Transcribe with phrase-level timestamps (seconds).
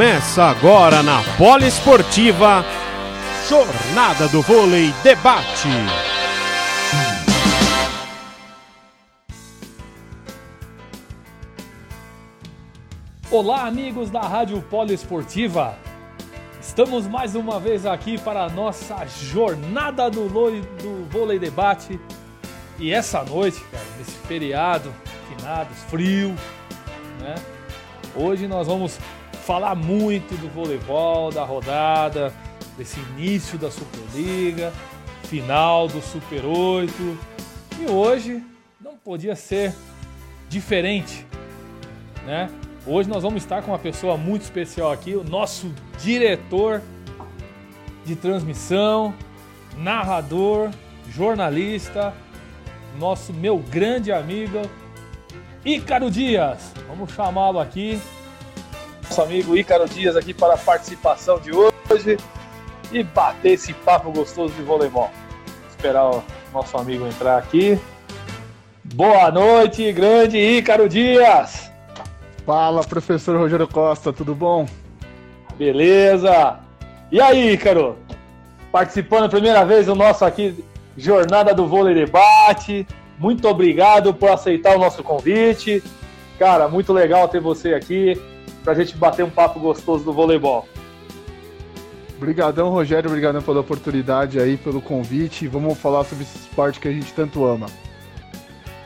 [0.00, 2.64] Começa agora na Poliesportiva
[3.46, 5.68] Jornada do Vôlei Debate.
[13.30, 15.76] Olá, amigos da Rádio Poliesportiva.
[16.62, 22.00] Estamos mais uma vez aqui para a nossa jornada do, do vôlei debate.
[22.78, 24.90] E essa noite, cara, nesse feriado,
[25.28, 26.34] finados, frio,
[27.20, 27.34] né?
[28.16, 28.98] Hoje nós vamos
[29.50, 32.32] falar muito do voleibol, da rodada,
[32.78, 34.72] desse início da Superliga,
[35.24, 37.18] final do Super 8.
[37.80, 38.44] E hoje
[38.80, 39.74] não podia ser
[40.48, 41.26] diferente,
[42.24, 42.48] né?
[42.86, 46.80] Hoje nós vamos estar com uma pessoa muito especial aqui, o nosso diretor
[48.04, 49.12] de transmissão,
[49.76, 50.70] narrador,
[51.08, 52.14] jornalista,
[53.00, 54.62] nosso meu grande amigo
[55.64, 56.72] Ícaro Dias.
[56.86, 58.00] Vamos chamá-lo aqui
[59.10, 62.16] nosso amigo Ícaro Dias aqui para a participação de hoje
[62.92, 65.10] e bater esse papo gostoso de voleibol.
[65.68, 67.76] esperar o nosso amigo entrar aqui.
[68.84, 71.72] Boa noite, grande Ícaro Dias!
[72.46, 74.68] Fala, professor Rogério Costa, tudo bom?
[75.58, 76.60] Beleza!
[77.10, 77.98] E aí, Ícaro?
[78.70, 80.64] Participando a primeira vez do nosso aqui
[80.96, 82.86] Jornada do Vôlei Debate.
[83.18, 85.82] Muito obrigado por aceitar o nosso convite.
[86.38, 88.29] Cara, muito legal ter você aqui
[88.62, 90.66] para a gente bater um papo gostoso do voleibol.
[92.16, 95.48] Obrigadão, Rogério, obrigadão pela oportunidade aí, pelo convite.
[95.48, 97.66] Vamos falar sobre esse esporte que a gente tanto ama.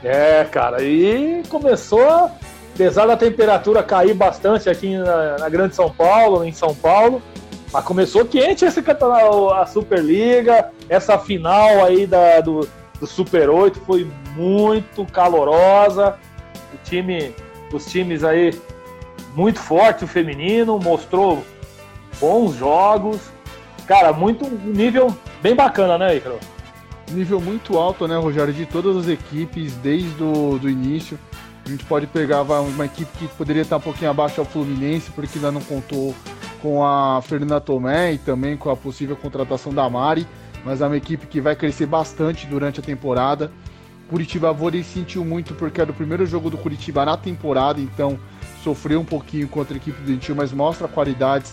[0.05, 2.31] É, cara, e começou,
[2.75, 7.21] apesar da temperatura cair bastante aqui na, na Grande São Paulo, em São Paulo,
[7.73, 12.69] mas começou quente esse campeonato, a Superliga, essa final aí da, do,
[13.01, 16.17] do Super 8 foi muito calorosa.
[16.73, 17.35] O time,
[17.73, 18.53] os times aí
[19.35, 21.45] muito forte o feminino, mostrou
[22.21, 23.21] bons jogos.
[23.87, 26.39] Cara, muito nível bem bacana, né, Icaro?
[27.11, 31.19] Nível muito alto, né, Rogério, de todas as equipes, desde o do início.
[31.65, 35.39] A gente pode pegar uma equipe que poderia estar um pouquinho abaixo ao Fluminense, porque
[35.39, 36.15] ainda não contou
[36.61, 40.27] com a Fernanda Tomé e também com a possível contratação da Mari,
[40.65, 43.53] mas é uma equipe que vai crescer bastante durante a temporada.
[44.09, 48.19] Curitiba Vôlei sentiu muito porque era o primeiro jogo do Curitiba na temporada, então
[48.65, 51.53] sofreu um pouquinho contra a equipe do Dentil, mas mostra qualidades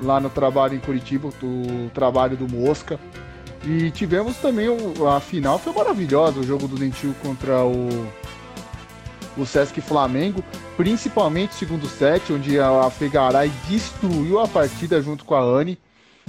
[0.00, 2.98] lá no trabalho em Curitiba, do trabalho do Mosca.
[3.64, 4.68] E tivemos também
[5.14, 7.88] a final, foi maravilhosa o jogo do Dentil contra o,
[9.36, 10.42] o Sesc Flamengo,
[10.76, 15.78] principalmente o segundo set, onde a Fegaray destruiu a partida junto com a Anne.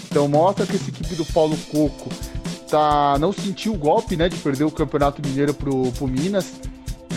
[0.10, 2.10] Então mostra que essa equipe do Paulo Coco
[2.70, 6.60] tá, não sentiu o golpe né, de perder o Campeonato Mineiro pro, pro Minas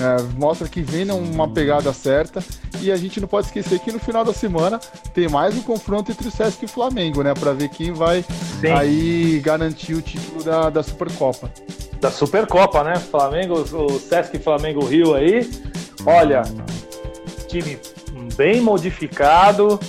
[0.00, 2.42] é, mostra que vem numa pegada certa.
[2.80, 4.78] E a gente não pode esquecer que no final da semana
[5.14, 7.32] tem mais um confronto entre o Sesc e o Flamengo, né?
[7.34, 8.24] Para ver quem vai
[8.60, 8.68] Sim.
[8.68, 11.50] aí garantir o título da, da Supercopa.
[12.00, 12.96] Da Supercopa, né?
[12.96, 15.48] Flamengo, o Sesc Flamengo Rio aí.
[16.04, 16.42] Olha,
[17.48, 17.78] time
[18.36, 19.80] bem modificado,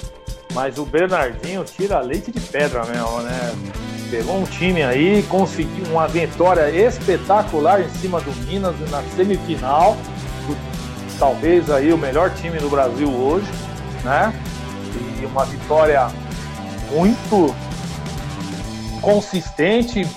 [0.54, 3.87] mas o Bernardinho tira leite de pedra mesmo, né?
[4.10, 9.98] Pegou um time aí, conseguiu uma vitória espetacular em cima do Minas na semifinal.
[11.20, 13.48] Talvez aí o melhor time do Brasil hoje,
[14.04, 14.34] né?
[15.20, 16.08] E uma vitória
[16.90, 17.54] muito
[19.02, 20.08] consistente,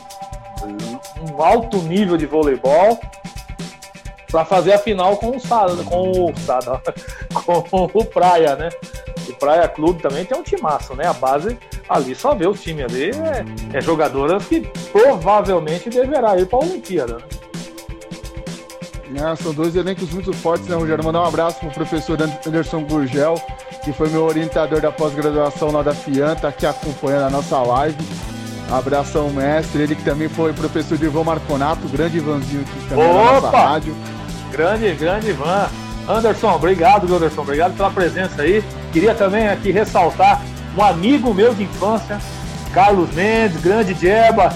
[1.20, 3.00] um alto nível de voleibol
[4.30, 6.80] para fazer a final com o Sada, com o Sada,
[7.34, 8.68] com o Praia, né?
[9.28, 11.06] O Praia Clube também tem um timaço, né?
[11.06, 11.58] A base
[11.90, 14.60] ali só vê o time ali é, é jogadoras que
[14.92, 17.18] provavelmente deverá ir para a Olimpíada.
[19.10, 19.32] Né?
[19.32, 21.04] É, são dois elencos muito fortes, né, Rogério?
[21.04, 22.16] Mandar um abraço pro professor
[22.46, 23.34] Anderson Gurgel,
[23.84, 27.98] que foi meu orientador da pós-graduação lá da FIAN, tá aqui acompanhando a nossa live.
[28.70, 29.82] Abração, mestre.
[29.82, 33.24] Ele que também foi professor de Ivan Marconato, grande Ivanzinho aqui também Opa!
[33.24, 33.96] na nossa rádio.
[34.52, 35.68] Grande, grande Ivan.
[36.08, 37.40] Anderson, obrigado, Anderson.
[37.40, 38.62] Obrigado pela presença aí.
[38.92, 40.40] Queria também aqui ressaltar
[40.76, 42.18] um amigo meu de infância,
[42.72, 44.52] Carlos Mendes, grande Jeba,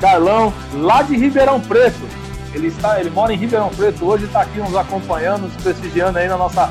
[0.00, 2.06] Carlão, lá de Ribeirão Preto.
[2.54, 6.28] Ele está, ele mora em Ribeirão Preto hoje, está aqui nos acompanhando, nos prestigiando aí
[6.28, 6.70] na nossa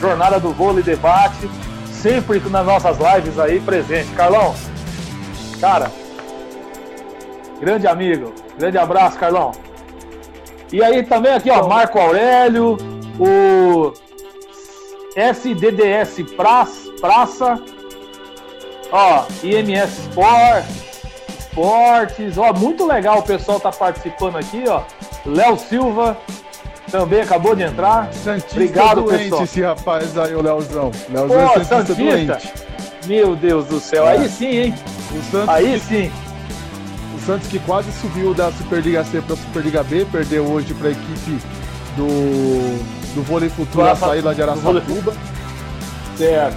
[0.00, 1.50] jornada do vôlei debate,
[1.90, 4.10] sempre nas nossas lives aí presente.
[4.12, 4.54] Carlão,
[5.60, 5.90] cara,
[7.60, 9.52] grande amigo, grande abraço, Carlão.
[10.72, 12.76] E aí também aqui, ó, Marco Aurélio,
[13.18, 13.92] o
[15.16, 17.73] SDDS Praça, Praça
[18.96, 20.64] Ó, IMS Sport,
[21.36, 24.82] Esportes, ó, muito legal o pessoal tá participando aqui, ó.
[25.26, 26.16] Léo Silva
[26.92, 28.08] também acabou de entrar.
[28.12, 29.42] Santista Obrigado, doente pessoal.
[29.42, 30.92] esse rapaz aí, o Léozão.
[31.08, 31.94] Léozão é Santista,
[32.38, 32.40] Santista.
[33.06, 34.74] Meu Deus do céu, aí sim, hein?
[35.10, 36.12] O Santos Aí que, sim.
[37.16, 40.88] o Santos que quase subiu da Superliga C para a Superliga B, perdeu hoje para
[40.88, 41.38] a equipe
[41.96, 45.12] do, do Vôlei Futuro Araça- lá de do Vôlei Araçatuba.
[46.16, 46.56] Certo.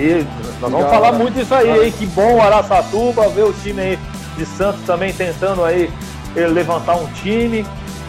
[0.00, 1.92] E nós vamos Legal, falar muito disso aí, hein?
[1.92, 3.98] Que bom o Araçatuba, ver o time aí
[4.38, 5.90] de Santos também tentando aí
[6.34, 7.66] ele levantar um time.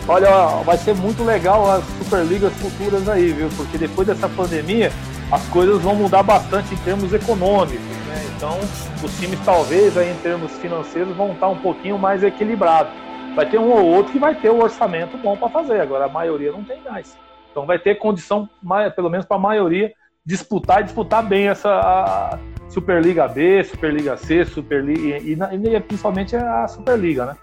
[0.08, 0.30] Olha,
[0.64, 3.50] vai ser muito legal as Superligas futuras aí, viu?
[3.58, 4.90] Porque depois dessa pandemia,
[5.30, 8.26] as coisas vão mudar bastante em termos econômicos, né?
[8.36, 8.58] Então,
[9.04, 12.94] os times talvez aí em termos financeiros vão estar um pouquinho mais equilibrados.
[13.36, 16.10] Vai ter um ou outro que vai ter o orçamento bom para fazer, agora a
[16.10, 17.18] maioria não tem mais.
[17.52, 18.50] Então vai ter condição,
[18.96, 19.94] pelo menos para a maioria,
[20.26, 22.40] disputar e disputar bem essa a
[22.70, 27.36] Superliga B, Superliga C, Superliga e, na- e principalmente a Superliga, né?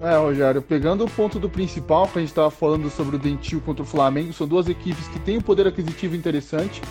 [0.00, 3.62] É, Rogério, pegando o ponto do principal, que a gente estava falando sobre o Dentil
[3.62, 6.82] contra o Flamengo, são duas equipes que têm um poder aquisitivo interessante.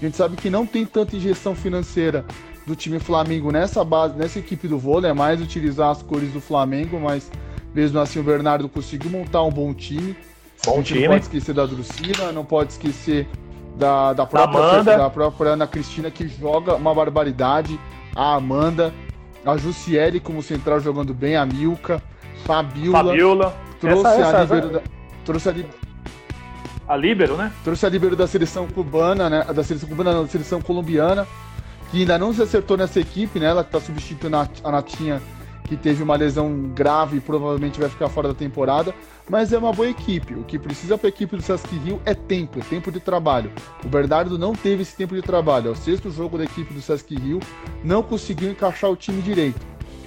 [0.00, 2.24] A gente sabe que não tem tanta injeção financeira
[2.64, 6.40] do time Flamengo nessa base, nessa equipe do vôlei, é mais utilizar as cores do
[6.40, 7.28] Flamengo, mas
[7.74, 10.16] mesmo assim o Bernardo conseguiu montar um bom time.
[10.64, 11.08] Bom a gente não time.
[11.08, 13.26] pode esquecer da Drucina, não pode esquecer
[13.76, 14.96] da, da, própria, Amanda.
[14.96, 17.78] da própria Ana Cristina, que joga uma barbaridade.
[18.14, 18.92] A Amanda,
[19.44, 22.02] a Jussiele como central jogando bem, a Milka,
[22.44, 23.04] Fabiola.
[23.10, 23.56] Fabiola.
[23.80, 24.80] Trouxe Essa- essa- a Libero da,
[25.24, 25.66] trouxe a, Li-
[26.86, 27.50] A Líbero, né?
[27.64, 29.44] trouxe a Libero da seleção cubana, né?
[29.44, 31.26] Da seleção cubana, não, da seleção colombiana,
[31.90, 33.46] que ainda não se acertou nessa equipe, né?
[33.46, 35.20] Ela que tá substituindo a, a Natinha,
[35.72, 38.94] que teve uma lesão grave e provavelmente vai ficar fora da temporada.
[39.28, 40.34] Mas é uma boa equipe.
[40.34, 43.50] O que precisa para a equipe do Sesc Rio é tempo, é tempo de trabalho.
[43.82, 45.68] O Bernardo não teve esse tempo de trabalho.
[45.68, 47.40] É o sexto jogo da equipe do Sesc Rio,
[47.82, 49.60] não conseguiu encaixar o time direito.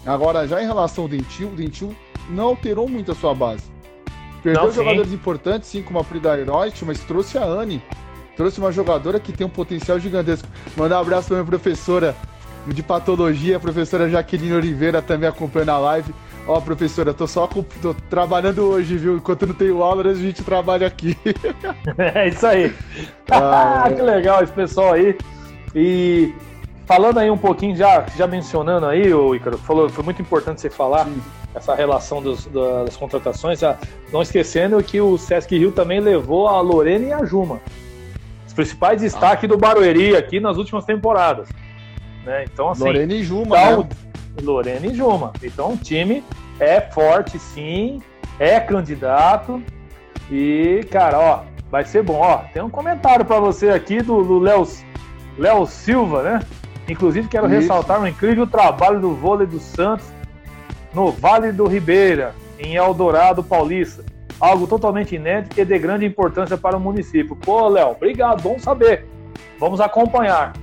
[0.05, 1.95] Agora, já em relação ao Dentil, o Dentil
[2.29, 3.63] não alterou muito a sua base.
[4.43, 4.75] Perdeu Não, sim.
[4.75, 7.81] jogadores importantes, sim, como a Frida Heroit, mas trouxe a Anne.
[8.37, 10.47] Trouxe uma jogadora que tem um potencial gigantesco.
[10.77, 12.15] Mandar um abraço para minha professora
[12.67, 16.13] de patologia, a professora Jaqueline Oliveira, também acompanhando a live.
[16.47, 17.47] Ó, professora, tô só
[17.81, 19.17] tô trabalhando hoje, viu?
[19.17, 21.17] Enquanto não tenho aula, a gente trabalha aqui.
[21.97, 22.73] É isso aí.
[23.31, 25.17] Ah, que legal esse pessoal aí.
[25.73, 26.33] E
[26.85, 30.69] falando aí um pouquinho, já, já mencionando aí, o Ícaro, falou, foi muito importante você
[30.69, 31.19] falar Sim.
[31.55, 33.59] essa relação dos- da- das contratações.
[33.59, 33.77] já
[34.13, 37.59] não esquecendo que o Sesc Rio também levou a Lorena e a Juma.
[38.47, 41.47] Os principais destaques do Barueri aqui nas últimas temporadas.
[42.25, 42.45] Né?
[42.51, 43.89] Então, assim, Lorena e Juma, então, né?
[44.41, 45.31] Lorena e Juma.
[45.43, 46.23] Então o time
[46.59, 48.01] é forte, sim,
[48.39, 49.61] é candidato.
[50.31, 52.19] E, cara, ó, vai ser bom.
[52.19, 56.39] Ó, tem um comentário para você aqui do Léo Silva, né?
[56.89, 57.55] Inclusive, quero Isso.
[57.55, 60.07] ressaltar o incrível trabalho do vôlei do Santos
[60.93, 64.03] no Vale do Ribeira, em Eldorado Paulista.
[64.39, 67.35] Algo totalmente inédito e de grande importância para o município.
[67.35, 69.05] Pô, Léo, obrigado, bom saber.
[69.59, 70.53] Vamos acompanhar.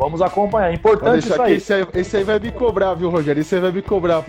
[0.00, 0.72] Vamos acompanhar.
[0.72, 1.56] Importante isso aí.
[1.56, 3.42] esse aí, esse aí vai me cobrar, viu, Rogério?
[3.42, 4.22] Esse aí vai me cobrar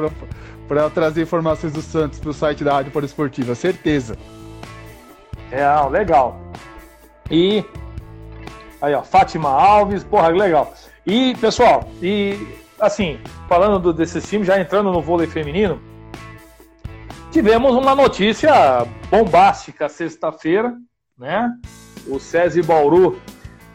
[0.68, 4.18] pra trazer informações do Santos pro site da Rádio Poliesportiva, certeza.
[5.50, 6.42] Real, legal.
[7.30, 7.63] E
[8.82, 10.74] aí, ó, Fátima Alves, porra, legal.
[11.08, 12.38] E, pessoal, e
[12.78, 15.82] assim, falando do- desses times, já entrando no vôlei feminino,
[17.32, 20.74] tivemos uma notícia bombástica sexta-feira,
[21.18, 21.50] né?
[22.08, 23.22] O SESI Bauru,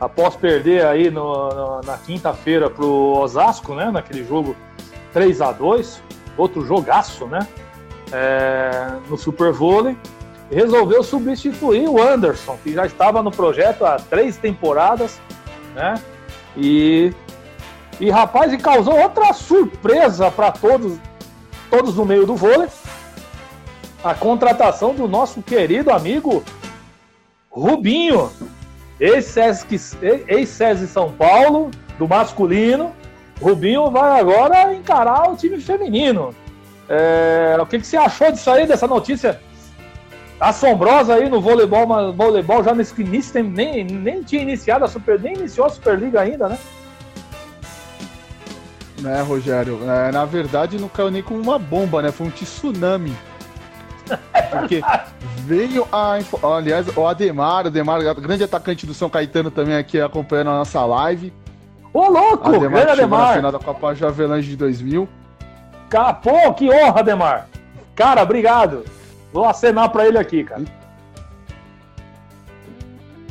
[0.00, 2.86] após perder aí no- no- na quinta-feira pro
[3.18, 3.90] Osasco, né?
[3.90, 4.54] Naquele jogo
[5.12, 6.02] 3 a 2
[6.36, 7.46] outro jogaço, né?
[8.12, 9.96] É, no Super Vôlei
[10.50, 15.18] resolveu substituir o Anderson, que já estava no projeto há três temporadas,
[15.74, 15.94] né?
[16.56, 17.12] E,
[17.98, 20.98] e rapaz, e causou outra surpresa para todos,
[21.68, 22.68] todos no meio do vôlei.
[24.04, 26.44] A contratação do nosso querido amigo
[27.50, 28.30] Rubinho,
[28.98, 32.92] ex-SESI ex São Paulo, do masculino.
[33.40, 36.34] Rubinho vai agora encarar o time feminino.
[36.88, 39.40] É, o que, que você achou disso aí, dessa notícia
[40.38, 45.18] assombrosa aí no voleibol, mas voleibol já nesse início nem, nem tinha iniciado a Super,
[45.20, 46.58] nem iniciou a Superliga ainda, né?
[49.00, 49.78] Né, Rogério?
[49.88, 52.10] É, na verdade, não caiu nem como uma bomba, né?
[52.10, 53.14] Foi um tsunami.
[54.50, 54.82] Porque
[55.38, 56.18] veio a.
[56.56, 60.84] Aliás, o Ademar, o Ademar, grande atacante do São Caetano também aqui acompanhando a nossa
[60.84, 61.32] live.
[61.92, 62.48] Ô, louco!
[62.48, 63.36] Ademar grande chegou na Ademar!
[63.36, 65.08] final da Copa Javelange de 2000.
[65.88, 67.48] Cara, pô, que honra, Ademar!
[67.94, 68.84] Cara, obrigado!
[69.32, 70.64] Vou acenar pra ele aqui, cara.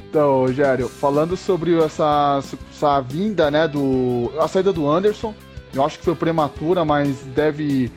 [0.10, 2.39] Então, Rogério, falando sobre essa,
[2.72, 4.32] essa vinda, né, do.
[4.39, 5.34] A saída do Anderson,
[5.74, 7.91] eu acho que foi prematura, mas deve.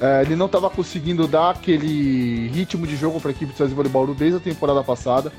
[0.00, 3.74] É, ele não estava conseguindo dar aquele ritmo de jogo para a equipe do César
[3.88, 5.32] Bauru desde a temporada passada.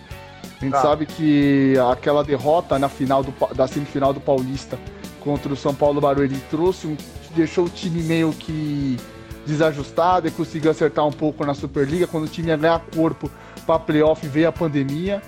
[0.62, 0.82] A gente ah.
[0.82, 4.78] sabe que aquela derrota na final do, da semifinal do Paulista
[5.20, 6.96] contra o São Paulo Barueri trouxe um,
[7.36, 8.98] deixou o time meio que
[9.46, 12.06] desajustado e conseguiu acertar um pouco na Superliga.
[12.06, 13.32] Quando o time ia ganhar corpo
[13.66, 15.22] para playoff, veio a pandemia.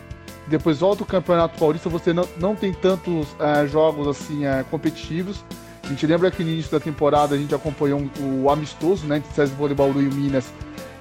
[0.47, 5.43] Depois volta o Campeonato Paulista, você não, não tem tantos é, jogos assim é, competitivos.
[5.83, 9.17] A gente lembra que no início da temporada a gente acompanhou um, o amistoso, né,
[9.17, 10.51] entre César Voleibol e Minas,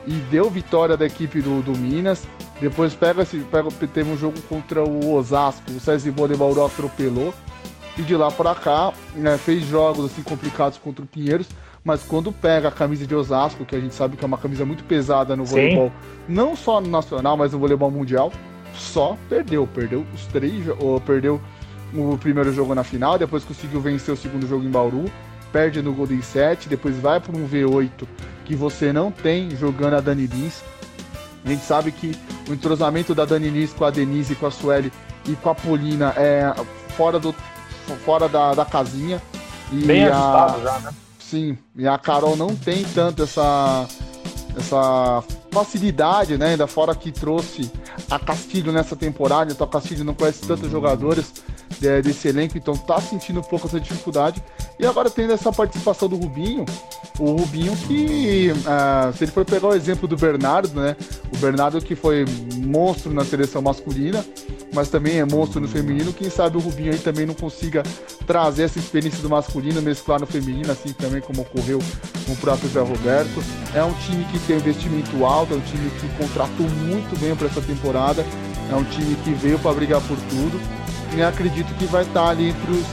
[0.06, 2.26] e deu vitória da equipe do, do Minas.
[2.60, 7.32] Depois pega, pega, teve um jogo contra o Osasco, o César Voleibol atropelou.
[7.96, 11.46] E de lá para cá, né, fez jogos assim complicados contra o Pinheiros,
[11.84, 14.64] mas quando pega a camisa de Osasco, que a gente sabe que é uma camisa
[14.64, 15.92] muito pesada no voleibol, Sim.
[16.26, 18.32] não só no nacional, mas no voleibol mundial,
[18.74, 19.66] só perdeu.
[19.66, 21.40] Perdeu os três, ou perdeu
[21.94, 25.04] o primeiro jogo na final, depois conseguiu vencer o segundo jogo em Bauru,
[25.52, 28.06] perde no Golden 7, depois vai para um V8
[28.44, 30.62] que você não tem jogando a Dani Lins.
[31.44, 32.16] A gente sabe que
[32.48, 34.92] o entrosamento da Dani Lins com a Denise, com a Sueli
[35.26, 36.52] e com a Polina é
[36.96, 37.34] fora, do,
[38.04, 39.20] fora da, da casinha.
[39.70, 40.90] E Bem a, já, né?
[41.18, 43.86] Sim, e a Carol não tem tanto essa,
[44.56, 46.50] essa facilidade, né?
[46.50, 47.70] Ainda fora que trouxe
[48.10, 51.32] a Castilho nessa temporada, então a Castilho não conhece tantos jogadores
[51.82, 54.42] de, desse elenco, então tá sentindo um pouco essa dificuldade.
[54.78, 56.64] E agora tendo essa participação do Rubinho,
[57.18, 60.96] o Rubinho que, uh, se ele for pegar o exemplo do Bernardo, né?
[61.32, 62.24] O Bernardo que foi
[62.56, 64.24] monstro na seleção masculina,
[64.72, 67.82] mas também é monstro no feminino, quem sabe o Rubinho aí também não consiga
[68.26, 71.80] trazer essa experiência do masculino, mesclar no feminino, assim também como ocorreu
[72.24, 73.42] com o próprio Zé Roberto.
[73.74, 77.48] É um time que tem investimento alto, é um time que contratou muito bem para
[77.48, 78.24] essa temporada,
[78.70, 80.81] é um time que veio para brigar por tudo
[81.16, 82.86] e acredito que vai estar ali entre os,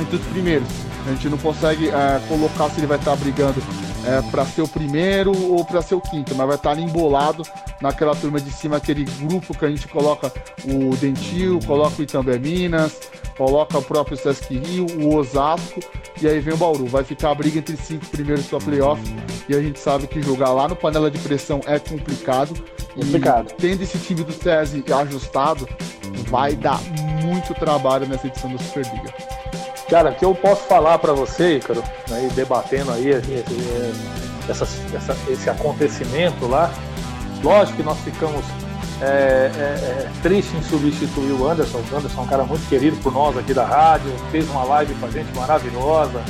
[0.00, 0.68] entre os primeiros.
[1.06, 3.60] A gente não consegue é, colocar se ele vai estar brigando
[4.06, 7.42] é, para ser o primeiro ou para ser o quinto, mas vai estar ali embolado
[7.80, 10.32] naquela turma de cima, aquele grupo que a gente coloca
[10.64, 13.00] o Dentil, coloca o Itambé Minas,
[13.36, 15.80] coloca o próprio Sesc Rio, o Osasco,
[16.20, 16.86] e aí vem o Bauru.
[16.86, 19.02] Vai ficar a briga entre cinco primeiros para playoff,
[19.48, 22.54] e a gente sabe que jogar lá no panela de pressão é complicado.
[22.94, 23.52] Complicado.
[23.52, 25.68] E tendo esse time do SESI ajustado,
[26.28, 26.80] vai dar
[27.22, 29.12] muito trabalho nessa edição da Superliga.
[29.88, 33.44] Cara, o que eu posso falar para você, Ícaro, né, debatendo aí esse,
[34.48, 36.72] essa, essa, esse acontecimento lá,
[37.42, 38.44] lógico que nós ficamos
[39.02, 41.78] é, é, é, triste em substituir o Anderson.
[41.78, 44.94] O Anderson é um cara muito querido por nós aqui da rádio, fez uma live
[44.94, 46.22] com a gente maravilhosa.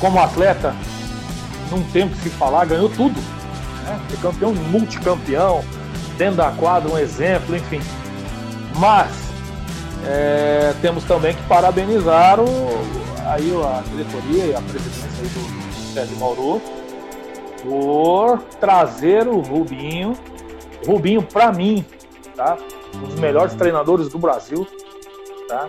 [0.00, 0.74] Como atleta,
[1.70, 3.35] não tem que se falar, ganhou tudo.
[3.86, 4.00] Né?
[4.20, 5.64] Campeão, multicampeão,
[6.18, 7.80] dentro da quadra, um exemplo, enfim.
[8.78, 9.10] Mas
[10.04, 12.46] é, temos também que parabenizar o,
[13.26, 16.60] aí a diretoria e a presidência do Sérgio Mauro
[17.62, 20.14] por trazer o Rubinho.
[20.86, 21.84] Rubinho, para mim,
[22.36, 22.56] tá?
[22.94, 24.66] Um dos melhores treinadores do Brasil,
[25.48, 25.68] tá?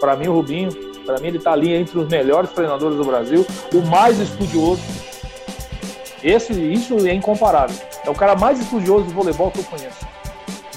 [0.00, 0.70] Para mim, o Rubinho,
[1.06, 4.82] para mim, ele tá ali entre os melhores treinadores do Brasil, o mais estudioso.
[6.22, 7.76] Esse, isso é incomparável.
[8.04, 10.06] É o cara mais estudioso do voleibol que eu conheço.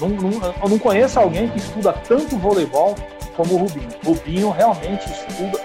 [0.00, 2.94] Não, não, eu não conheço alguém que estuda tanto voleibol
[3.36, 3.88] como o Rubinho.
[4.04, 5.60] Rubinho realmente estuda,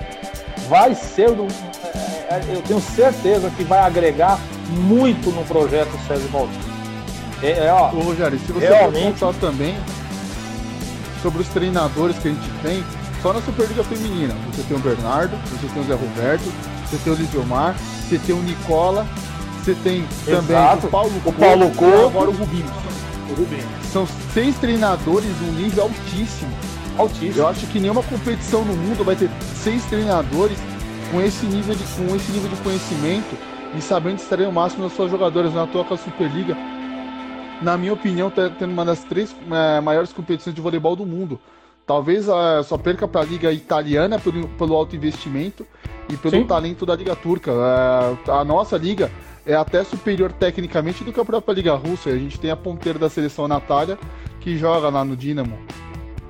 [0.68, 6.66] vai ser, é, é, eu tenho certeza que vai agregar muito no projeto César Maldini.
[7.42, 9.20] É, é, ó, Ô, Rogério, se você realmente...
[9.40, 9.76] também
[11.22, 12.84] sobre os treinadores que a gente tem,
[13.22, 16.54] só na Superliga Feminina, você tem o Bernardo, você tem o Zé Roberto,
[16.86, 19.06] você tem o Lisiomar, você tem o Nicola,
[19.68, 20.88] você tem também Exato.
[20.88, 22.66] o Paulo o Paulo Couto, e agora o Rubinho.
[23.30, 23.68] o Rubinho.
[23.92, 26.52] São seis treinadores de um nível altíssimo.
[26.98, 27.34] Altíssimo.
[27.36, 30.58] Eu acho que nenhuma competição no mundo vai ter seis treinadores
[31.12, 33.38] com esse nível de, com esse nível de conhecimento
[33.76, 36.56] e sabendo extrair o máximo das suas jogadoras na tua Superliga.
[37.62, 41.40] Na minha opinião, tá tendo uma das três é, maiores competições de voleibol do mundo.
[41.86, 45.66] Talvez uh, só perca para a liga italiana pelo, pelo alto investimento
[46.10, 46.46] e pelo Sim.
[46.46, 47.52] talento da liga turca.
[47.52, 49.10] Uh, a nossa liga
[49.48, 52.10] é até superior tecnicamente do que a própria liga russa.
[52.10, 53.98] A gente tem a ponteira da seleção Natália
[54.42, 55.58] que joga lá no Dinamo.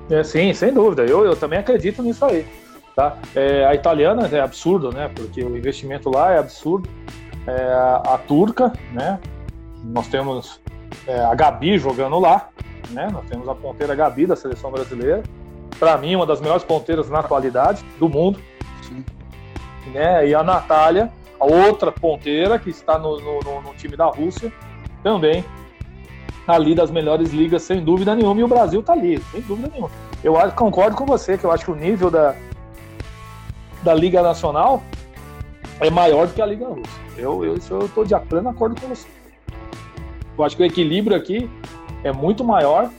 [0.08, 1.04] É, sim, sem dúvida.
[1.04, 2.46] Eu, eu também acredito nisso aí.
[2.94, 3.18] Tá?
[3.34, 5.10] É, a italiana é absurdo, né?
[5.14, 6.88] Porque o investimento lá é absurdo.
[7.46, 9.18] É, a, a, turca, né?
[9.84, 10.60] Nós temos
[11.06, 12.48] é, a Gabi jogando lá,
[12.90, 13.08] né?
[13.12, 15.22] Nós temos a ponteira Gabi da seleção brasileira.
[15.78, 18.40] Para mim, uma das melhores ponteiras na atualidade do mundo.
[18.82, 19.04] Sim.
[19.92, 20.28] Né?
[20.28, 24.52] E a Natália, a outra ponteira que está no, no, no time da Rússia,
[25.02, 25.44] também
[26.46, 29.90] ali das melhores ligas, sem dúvida nenhuma, e o Brasil está ali, sem dúvida nenhuma.
[30.24, 32.34] Eu concordo com você, que eu acho que o nível da,
[33.82, 34.82] da Liga Nacional
[35.78, 36.90] é maior do que a Liga Russa.
[37.16, 39.06] Eu, eu, eu estou de pleno acordo com você.
[40.36, 41.50] Eu acho que o equilíbrio aqui
[42.02, 42.90] é muito maior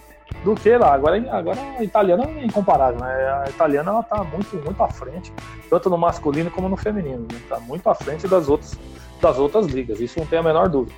[0.44, 0.94] do que lá.
[0.94, 3.44] Agora, agora a italiana é incomparável, né?
[3.46, 5.34] A italiana ela tá muito, muito à frente,
[5.70, 7.28] tanto no masculino como no feminino.
[7.32, 7.40] Né?
[7.48, 8.78] Tá muito à frente das outras,
[9.22, 10.96] das outras ligas, isso não tem a menor dúvida.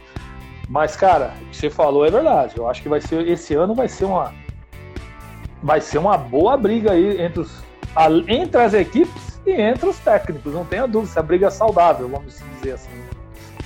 [0.70, 2.58] Mas, cara, o que você falou é verdade.
[2.58, 4.34] Eu acho que vai ser esse ano vai ser uma
[5.62, 7.64] vai ser uma boa briga aí entre, os,
[8.28, 10.54] entre as equipes e entre os técnicos.
[10.54, 12.90] Não tenha dúvida, se a briga é saudável, vamos dizer assim.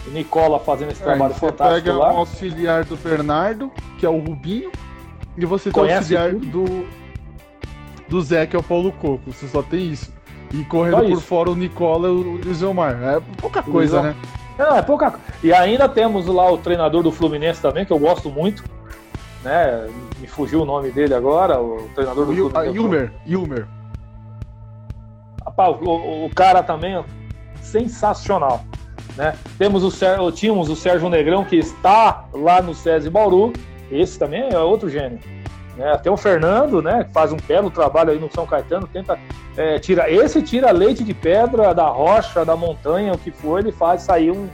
[0.07, 2.13] O Nicola fazendo esse é, trabalho fantástico pega lá.
[2.13, 4.71] o auxiliar do Bernardo, que é o Rubinho,
[5.37, 6.85] e você tem o auxiliar do,
[8.07, 9.31] do Zé, que é o Paulo Coco.
[9.31, 10.13] Você só tem isso.
[10.53, 12.97] E correndo por fora o Nicola e o Isomar.
[13.03, 14.15] É pouca coisa, né?
[14.57, 18.29] Não, é pouca E ainda temos lá o treinador do Fluminense também, que eu gosto
[18.29, 18.63] muito.
[19.43, 19.87] Né?
[20.19, 22.77] Me fugiu o nome dele agora, o treinador do o Fluminense.
[22.77, 23.67] Ilmer, Ilmer.
[25.43, 27.03] Rapaz, o, o, cara também
[27.61, 28.63] sensacional.
[29.17, 29.35] Né?
[29.57, 33.53] Temos o, tínhamos o Sérgio Negrão, que está lá no SESI Bauru,
[33.91, 35.19] esse também é outro gênio.
[35.77, 35.91] Né?
[35.91, 39.19] Até o Fernando, né, que faz um belo trabalho aí no São Caetano, tenta
[39.57, 43.71] é, tira esse tira leite de pedra da rocha, da montanha, o que for, ele
[43.71, 44.47] faz sair um,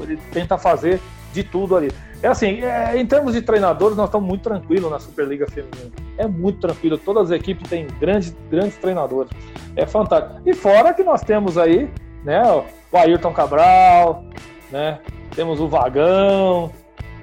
[0.00, 1.00] ele tenta fazer
[1.32, 1.90] de tudo ali.
[2.22, 5.92] É assim, é, em termos de treinadores, nós estamos muito tranquilos na Superliga Feminina.
[6.16, 9.30] É muito tranquilo, todas as equipes têm grandes, grandes treinadores.
[9.76, 10.40] É fantástico.
[10.46, 11.90] E fora que nós temos aí,
[12.24, 12.42] né,
[12.90, 14.24] o Ayrton Cabral,
[14.70, 14.98] né,
[15.34, 16.72] temos o Vagão,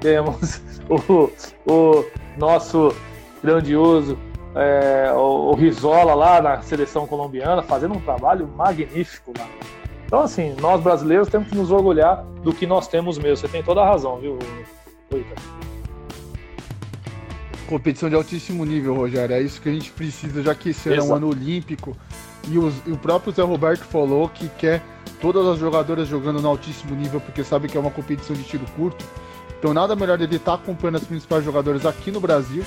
[0.03, 1.31] temos o,
[1.65, 2.05] o
[2.38, 2.93] nosso
[3.41, 4.17] grandioso
[4.56, 9.47] é, o, o, Rizola lá na seleção colombiana, fazendo um trabalho magnífico lá.
[10.06, 13.38] Então, assim, nós brasileiros temos que nos orgulhar do que nós temos mesmo.
[13.38, 14.38] Você tem toda a razão, viu,
[15.12, 15.41] Ricardo?
[17.67, 19.36] Competição de altíssimo nível, Rogério.
[19.36, 21.97] É isso que a gente precisa, já que esse ano é um ano olímpico.
[22.47, 24.84] E, os, e o próprio Zé Roberto falou que quer
[25.19, 28.65] todas as jogadoras jogando no altíssimo nível, porque sabe que é uma competição de tiro
[28.75, 29.04] curto.
[29.63, 32.65] Então nada melhor ele estar acompanhando as principais jogadoras aqui no Brasil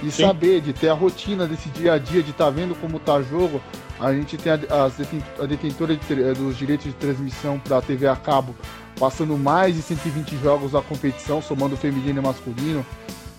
[0.00, 0.28] e Sim.
[0.28, 3.16] saber, de ter a rotina desse dia a dia, de estar tá vendo como está
[3.16, 3.60] o jogo.
[3.98, 8.06] A gente tem a, a, a detentora de, dos direitos de transmissão para a TV
[8.06, 8.54] a cabo,
[8.96, 12.86] passando mais de 120 jogos na competição, somando feminino e masculino.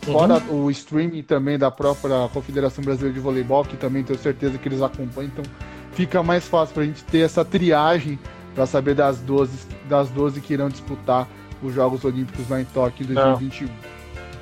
[0.02, 0.66] Fora uhum.
[0.66, 4.82] o streaming também da própria Confederação Brasileira de Voleibol, que também tenho certeza que eles
[4.82, 5.32] acompanham.
[5.34, 5.46] Então
[5.94, 8.20] fica mais fácil para a gente ter essa triagem
[8.54, 11.26] para saber das 12, das 12 que irão disputar
[11.62, 13.68] os Jogos Olímpicos lá em Tóquio em 2021.
[13.68, 13.74] Não.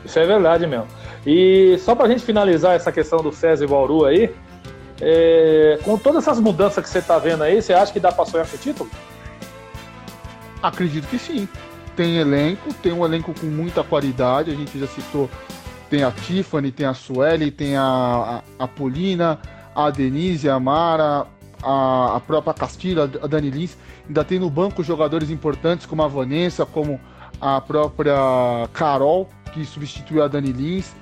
[0.04, 0.88] Isso é verdade mesmo.
[1.26, 4.34] E só para a gente finalizar essa questão do César e Bauru aí,
[5.02, 8.26] é, com todas essas mudanças que você está vendo aí, você acha que dá para
[8.26, 8.90] sonhar com o título?
[10.62, 11.48] Acredito que sim.
[11.96, 15.30] Tem elenco, tem um elenco com muita qualidade, a gente já citou,
[15.90, 19.40] tem a Tiffany, tem a Sueli, tem a, a, a Polina,
[19.74, 21.26] a Denise, a Mara,
[21.66, 23.76] a, a própria Castilho, a Dani Lins.
[24.08, 27.00] Ainda tem no banco jogadores importantes como a Vanessa, como
[27.42, 28.16] a própria
[28.72, 30.94] Carol, que substituiu a Dani Lins.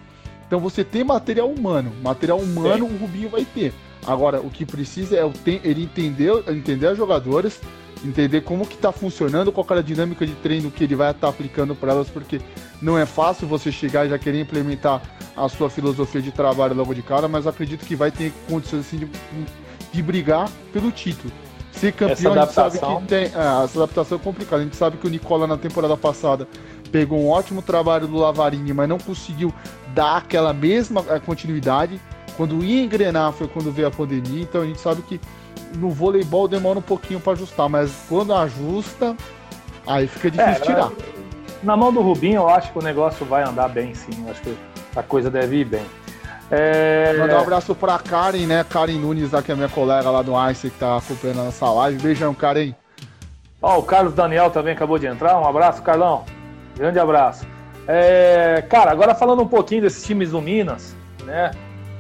[0.48, 1.92] Então você tem material humano.
[2.02, 2.96] Material humano Sim.
[2.96, 3.74] o Rubinho vai ter.
[4.06, 5.32] Agora, o que precisa é
[5.64, 7.60] ele entender, entender as jogadoras,
[8.04, 11.28] entender como que está funcionando, qual é a dinâmica de treino que ele vai estar
[11.28, 12.42] tá aplicando para elas, porque
[12.82, 15.02] não é fácil você chegar e já querer implementar
[15.36, 18.98] a sua filosofia de trabalho logo de cara, mas acredito que vai ter condições assim
[18.98, 19.06] de,
[19.94, 21.32] de brigar pelo título.
[21.72, 23.26] Ser campeão, a gente sabe que tem.
[23.26, 24.62] É, essa adaptação é complicada.
[24.62, 26.48] A gente sabe que o Nicola na temporada passada
[26.92, 29.54] pegou um ótimo trabalho do Lavarini, mas não conseguiu
[29.94, 32.00] dar aquela mesma é, continuidade.
[32.36, 35.20] Quando ia engrenar foi quando veio a pandemia, então a gente sabe que
[35.78, 39.16] no voleibol demora um pouquinho para ajustar, mas quando ajusta,
[39.86, 40.92] aí fica difícil é, tirar.
[41.62, 44.12] Na mão do Rubinho, eu acho que o negócio vai andar bem, sim.
[44.26, 44.58] Eu acho que
[44.96, 45.86] a coisa deve ir bem.
[46.52, 47.16] É...
[47.18, 48.64] Mandar um abraço pra Karen, né?
[48.70, 52.02] Karen Nunes, que é minha colega lá do Ice, que tá acompanhando essa live.
[52.02, 52.74] Beijão, Karen.
[53.62, 55.40] Ó, o Carlos Daniel também acabou de entrar.
[55.40, 56.26] Um abraço, Carlão.
[56.76, 57.46] Grande abraço.
[57.88, 61.52] É, cara, agora falando um pouquinho desses times do Minas, né?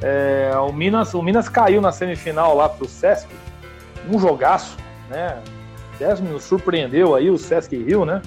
[0.01, 3.27] É, o, Minas, o Minas caiu na semifinal lá pro Sesc.
[4.09, 4.75] Um jogaço,
[5.09, 5.37] né?
[5.97, 8.21] Décimo surpreendeu aí o Sesc Rio, né?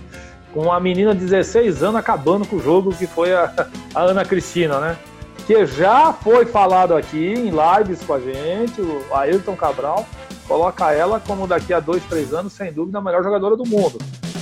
[0.55, 3.53] Com a menina de 16 anos acabando com o jogo, que foi a,
[3.95, 4.97] a Ana Cristina, né?
[5.47, 10.05] Que já foi falado aqui em lives com a gente, o Ayrton Cabral
[10.49, 13.99] coloca ela como daqui a dois, três anos, sem dúvida, a melhor jogadora do mundo.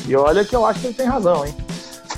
[0.08, 1.54] E olha que eu acho que ele tem razão, hein?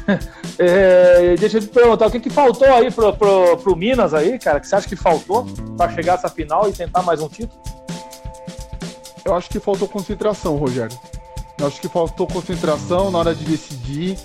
[0.59, 4.39] é, deixa eu te perguntar, o que, que faltou aí pro, pro, pro Minas aí,
[4.39, 4.61] cara?
[4.61, 5.45] Que você acha que faltou
[5.77, 7.61] para chegar essa final e tentar mais um título?
[9.25, 10.97] Eu acho que faltou concentração, Rogério.
[11.59, 14.17] Eu acho que faltou concentração na hora de decidir.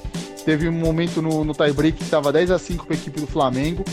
[0.45, 3.26] Teve um momento no, no tie-break que estava 10 a 5 para a equipe do
[3.26, 3.84] Flamengo.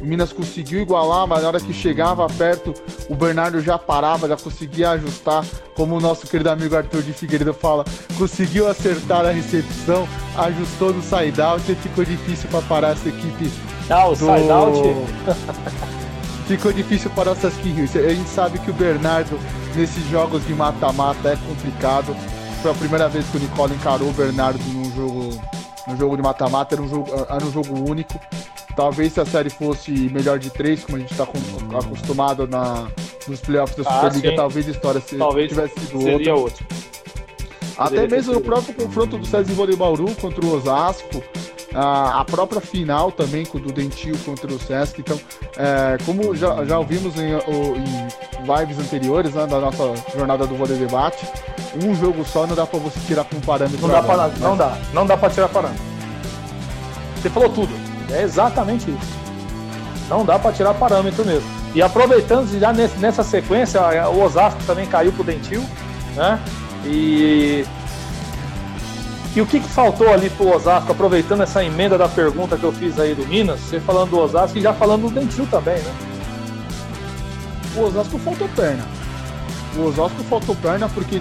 [0.00, 2.74] O Minas conseguiu igualar, mas na hora que chegava perto,
[3.08, 7.54] o Bernardo já parava, já conseguia ajustar, como o nosso querido amigo Arthur de Figueiredo
[7.54, 7.84] fala,
[8.18, 13.50] conseguiu acertar a recepção, ajustou no side-out e ficou difícil para parar essa equipe
[13.88, 14.26] Ah, o do...
[14.26, 14.80] side-out.
[16.46, 17.84] Ficou difícil para o Sasquinho.
[17.84, 19.38] A gente sabe que o Bernardo,
[19.74, 22.14] nesses jogos de mata-mata, é complicado.
[22.60, 25.40] Foi a primeira vez que o Nicole encarou o Bernardo num jogo,
[25.88, 28.20] num jogo de mata-mata, era, um jogo, era um jogo único.
[28.76, 32.88] Talvez se a série fosse melhor de três, como a gente está acostumado na,
[33.28, 36.64] nos playoffs da ah, Superliga, ah, talvez a história talvez tivesse sido seria outra.
[36.64, 36.84] outra.
[37.76, 41.22] Até mesmo no próprio confronto do César de Bauru contra o Osasco,
[41.74, 45.00] a, própria final também com o do Dentil contra o Sesc.
[45.00, 45.18] Então,
[45.56, 50.78] é, como já, já ouvimos em, em lives anteriores né, da nossa jornada do vôlei
[50.78, 51.26] debate,
[51.82, 53.80] um jogo só não dá para você tirar com parâmetro.
[53.80, 55.82] Não dá para não dá, não dá para tirar parâmetro.
[57.20, 57.83] Você falou tudo.
[58.10, 59.24] É exatamente isso.
[60.08, 61.48] Não dá para tirar parâmetro mesmo.
[61.74, 65.64] E aproveitando já nessa sequência, o Osasco também caiu pro Dentil,
[66.14, 66.38] né?
[66.84, 67.64] E
[69.36, 72.72] e o que, que faltou ali pro Osasco, aproveitando essa emenda da pergunta que eu
[72.72, 75.94] fiz aí do Minas, você falando do Osasco e já falando do Dentil também, né?
[77.76, 78.84] O Osasco faltou perna.
[79.76, 81.20] O Osasco faltou perna porque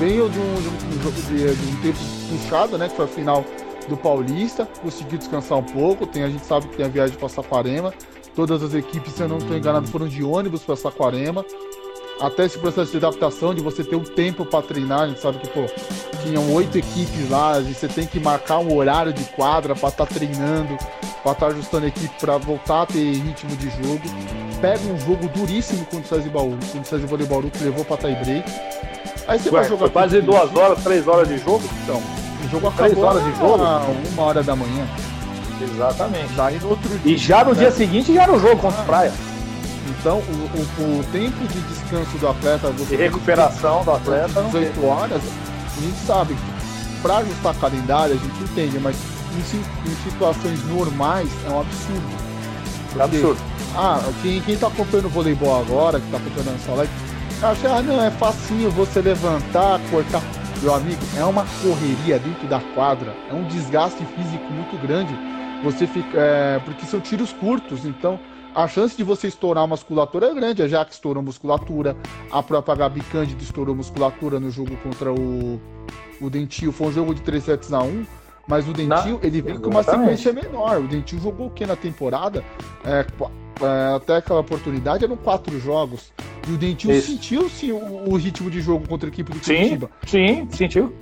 [0.00, 2.88] veio de um, de, de, de um tempo puxado, né?
[2.88, 3.44] Que foi a final
[3.92, 6.06] do Paulista, conseguiu descansar um pouco.
[6.06, 7.92] Tem, a gente sabe que tem a viagem para Saquarema.
[8.34, 11.44] Todas as equipes, se eu não estou enganado, foram de ônibus para Saquarema
[12.20, 15.38] até esse processo de adaptação, de você ter um tempo para treinar, a gente sabe
[15.38, 15.66] que, pô,
[16.22, 20.06] tinham oito equipes lá, e você tem que marcar um horário de quadra para estar
[20.06, 20.76] tá treinando,
[21.22, 24.02] para estar tá ajustando a equipe para voltar a ter ritmo de jogo.
[24.60, 27.96] Pega um jogo duríssimo contra o César Bauru, contra o César Bauru, que levou para
[27.96, 28.44] tie break.
[29.26, 29.90] Aí você Ué, vai jogar.
[29.90, 31.62] Quase duas horas, três horas de jogo?
[31.82, 32.00] Então,
[32.44, 33.62] o jogo acabou três horas de jogo?
[34.12, 34.86] Uma, hora da manhã.
[35.60, 36.32] Exatamente.
[36.34, 37.60] Daí no outro dia, e já no né?
[37.60, 39.12] dia seguinte já era o jogo contra o Praia.
[39.98, 45.22] Então, o, o, o, tempo de descanso do atleta, de recuperação do atleta, 18 horas,
[45.76, 46.36] a gente sabe
[47.02, 48.96] para ajustar calendário a gente entende, mas
[49.34, 52.02] em, em, situações normais é um absurdo.
[52.88, 53.40] Porque, é absurdo.
[53.74, 56.92] Ah, quem, quem tá acompanhando o voleibol agora, que tá acompanhando essa live,
[57.42, 60.22] acha, ah, não, é facinho você levantar, cortar.
[60.62, 65.12] Meu amigo, é uma correria dentro da quadra, é um desgaste físico muito grande.
[65.64, 66.16] Você fica.
[66.16, 68.20] É, porque são tiros curtos, então
[68.54, 70.62] a chance de você estourar a musculatura é grande.
[70.62, 71.96] A Jaque estourou musculatura,
[72.30, 75.60] a própria Gabi Cândido estourou musculatura no jogo contra o,
[76.20, 76.70] o Dentil.
[76.70, 78.06] Foi um jogo de 3 sets a 1,
[78.46, 80.78] mas o Dentil ele vem com uma sequência menor.
[80.78, 82.44] O Dentil jogou o que na temporada?
[82.84, 83.04] É,
[83.60, 86.12] é, até aquela oportunidade eram quatro jogos.
[86.48, 87.12] E o Dentil Isso.
[87.12, 89.90] sentiu sim o, o, ritmo de jogo contra a equipe do Curitiba.
[90.06, 90.92] Sim, sim, sentiu.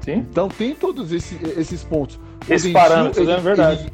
[0.00, 0.24] Sim.
[0.30, 2.18] Então tem todos esses, esses pontos.
[2.48, 3.82] Esses parâmetros, é verdade.
[3.82, 3.92] Ele,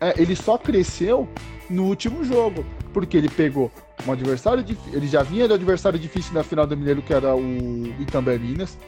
[0.00, 1.28] é, ele só cresceu
[1.68, 3.70] no último jogo, porque ele pegou
[4.06, 7.34] um adversário difícil, ele já vinha do adversário difícil na final do Mineiro, que era
[7.34, 8.78] o Itambé Minas.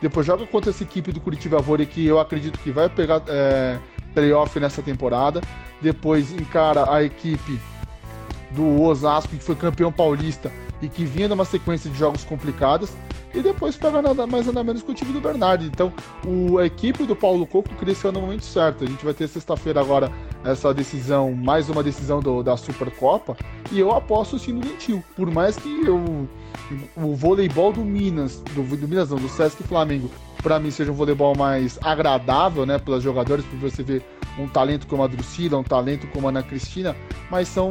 [0.00, 3.78] Depois joga contra essa equipe do Curitiba Vôlei, que eu acredito que vai pegar é,
[4.14, 5.40] playoff nessa temporada.
[5.80, 7.58] Depois encara a equipe
[8.50, 12.96] do Osasco, que foi campeão paulista e que vinha numa sequência de jogos complicadas
[13.34, 15.64] e depois pega nada mais nada menos que o time do Bernardo.
[15.64, 15.92] Então,
[16.26, 18.84] o, a equipe do Paulo Coco cresceu no momento certo.
[18.84, 20.10] A gente vai ter sexta-feira agora
[20.44, 23.36] essa decisão, mais uma decisão do, da Supercopa,
[23.70, 25.02] e eu aposto sim no Gentil.
[25.16, 26.28] Por mais que eu,
[26.96, 30.10] o voleibol do Minas, do, do Minas não, do Sesc Flamengo,
[30.48, 34.02] para mim seja um voleibol mais agradável, né, pelos jogadores, por você ver
[34.38, 36.96] um talento como a Drusila, um talento como a Ana Cristina,
[37.30, 37.70] mas são,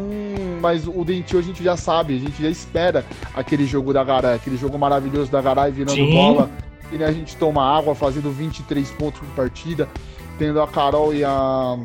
[0.62, 4.36] mas o Dentil a gente já sabe, a gente já espera aquele jogo da Garay,
[4.36, 6.14] aquele jogo maravilhoso da Garay virando Sim.
[6.14, 6.52] bola,
[6.92, 9.90] e né, a gente toma água fazendo 23 pontos por partida,
[10.38, 11.80] tendo a Carol e a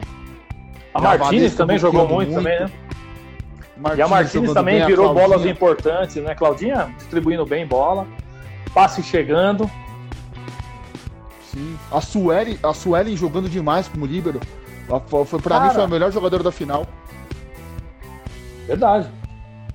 [0.92, 2.70] a Martinez também jogou muito, muito, também, né?
[3.78, 6.34] Martins e a Martinez também virou bolas importantes, né?
[6.34, 8.06] Claudinha distribuindo bem bola,
[8.74, 9.70] passe chegando.
[11.52, 11.78] Sim.
[11.90, 14.40] A Sueli, a Sueli jogando demais como líbero.
[15.06, 16.86] Foi, pra Cara, mim foi a melhor jogadora da final.
[18.66, 19.08] Verdade.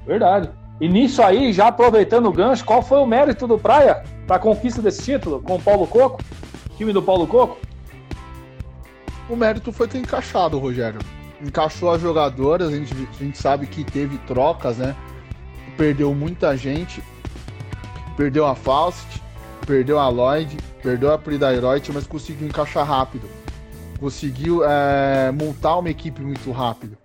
[0.05, 0.49] Verdade.
[0.79, 4.39] E nisso aí, já aproveitando o gancho, qual foi o mérito do Praia para a
[4.39, 6.21] conquista desse título com o Paulo Coco?
[6.77, 7.57] Time do Paulo Coco?
[9.29, 10.99] O mérito foi ter encaixado, Rogério.
[11.41, 14.95] Encaixou as jogadoras, a gente, a gente sabe que teve trocas, né?
[15.75, 17.03] Perdeu muita gente.
[18.15, 19.21] Perdeu a Faust,
[19.67, 23.27] perdeu a Lloyd, perdeu a Pridairoit, mas conseguiu encaixar rápido.
[23.99, 26.97] Conseguiu é, montar uma equipe muito rápido.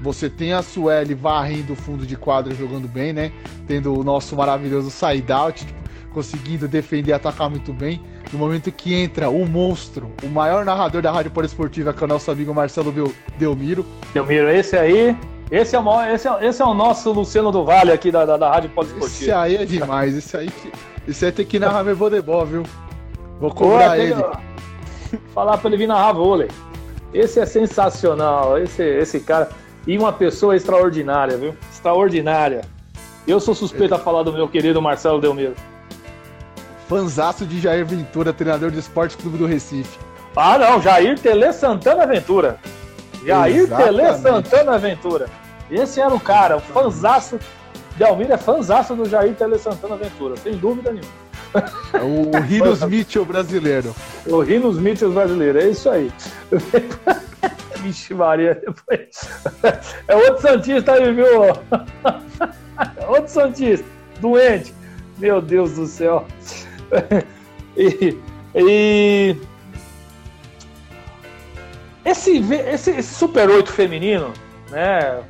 [0.00, 3.32] Você tem a Sueli varrendo o fundo de quadra jogando bem, né?
[3.66, 5.78] Tendo o nosso maravilhoso side-out, tipo,
[6.14, 8.00] conseguindo defender e atacar muito bem
[8.32, 12.08] no momento que entra o monstro, o maior narrador da Rádio Poliesportiva, que é o
[12.08, 12.94] nosso amigo Marcelo
[13.38, 13.84] Delmiro.
[14.12, 15.16] Delmiro, esse aí,
[15.50, 18.36] esse é o, esse é, esse é o nosso Luciano do Vale aqui da, da,
[18.36, 19.22] da Rádio Poliesportiva.
[19.22, 20.50] Esse aí é demais, esse aí,
[21.08, 22.62] esse aí tem que narrar meu voleibol, viu?
[23.40, 24.14] Vou cobrar Pô, ele.
[25.32, 26.48] Falar pra ele vir narrar vôlei.
[27.14, 29.48] Esse é sensacional, esse, esse cara.
[29.86, 31.56] E uma pessoa extraordinária, viu?
[31.72, 32.60] Extraordinária.
[33.26, 35.54] Eu sou suspeito a falar do meu querido Marcelo Delmiro.
[36.86, 39.98] Fanzaço de Jair Ventura, treinador do Esporte Clube do Recife.
[40.36, 42.58] Ah, não, Jair Tele Santana Ventura.
[43.24, 43.96] Jair Exatamente.
[43.96, 45.26] Tele Santana Ventura.
[45.70, 47.38] Esse era o cara, o fanzaço.
[47.98, 51.28] Delmiro é fanzaço do Jair Tele Santana Ventura, sem dúvida nenhuma.
[51.92, 53.94] É o Rinos Mitchell brasileiro.
[54.26, 56.12] O Rinos Mitchell brasileiro, é isso aí.
[57.82, 59.28] Vixe, Maria, depois.
[60.06, 61.26] É outro Santista aí, viu?
[63.08, 63.86] Outro Santista,
[64.20, 64.74] doente.
[65.18, 66.26] Meu Deus do céu.
[67.76, 68.16] E,
[68.54, 69.36] e
[72.04, 74.32] esse, esse, esse, Super 8 feminino,
[74.70, 75.22] né?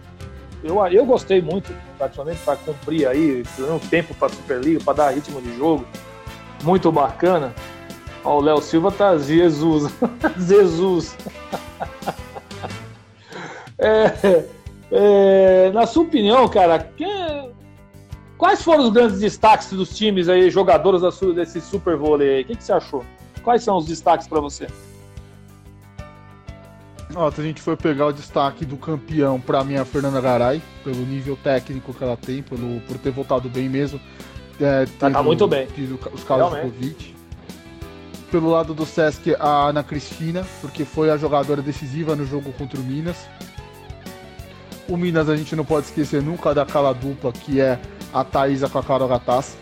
[0.63, 5.41] Eu, eu gostei muito, praticamente, para cumprir aí, um tempo para Superliga, para dar ritmo
[5.41, 5.87] de jogo.
[6.65, 7.55] Muito bacana.
[8.25, 9.93] Ó, o Léo Silva tá Jesus.
[10.39, 11.17] Jesus.
[13.79, 14.45] é,
[14.91, 17.53] é, na sua opinião, cara, quem,
[18.37, 21.03] quais foram os grandes destaques dos times aí, jogadores
[21.35, 22.43] desse Super Vôlei aí?
[22.43, 23.05] O que, que você achou?
[23.45, 24.67] Quais são os destaques para você?
[27.15, 30.21] Ó, se a gente for pegar o destaque do campeão, para mim é a Fernanda
[30.21, 34.01] Garay, pelo nível técnico que ela tem, pelo, por ter voltado bem mesmo.
[34.61, 35.67] É, tá, tá muito bem.
[36.13, 36.65] Os casos Realmente.
[36.65, 37.17] de Covid.
[38.31, 42.79] Pelo lado do Sesc, a Ana Cristina, porque foi a jogadora decisiva no jogo contra
[42.79, 43.17] o Minas.
[44.87, 47.79] O Minas a gente não pode esquecer nunca daquela dupla que é
[48.13, 49.57] a Thaisa com a Carol Gattas,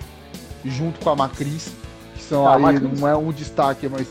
[0.64, 1.72] junto com a Macris,
[2.14, 4.09] que são ah, aí, não é um destaque, mas,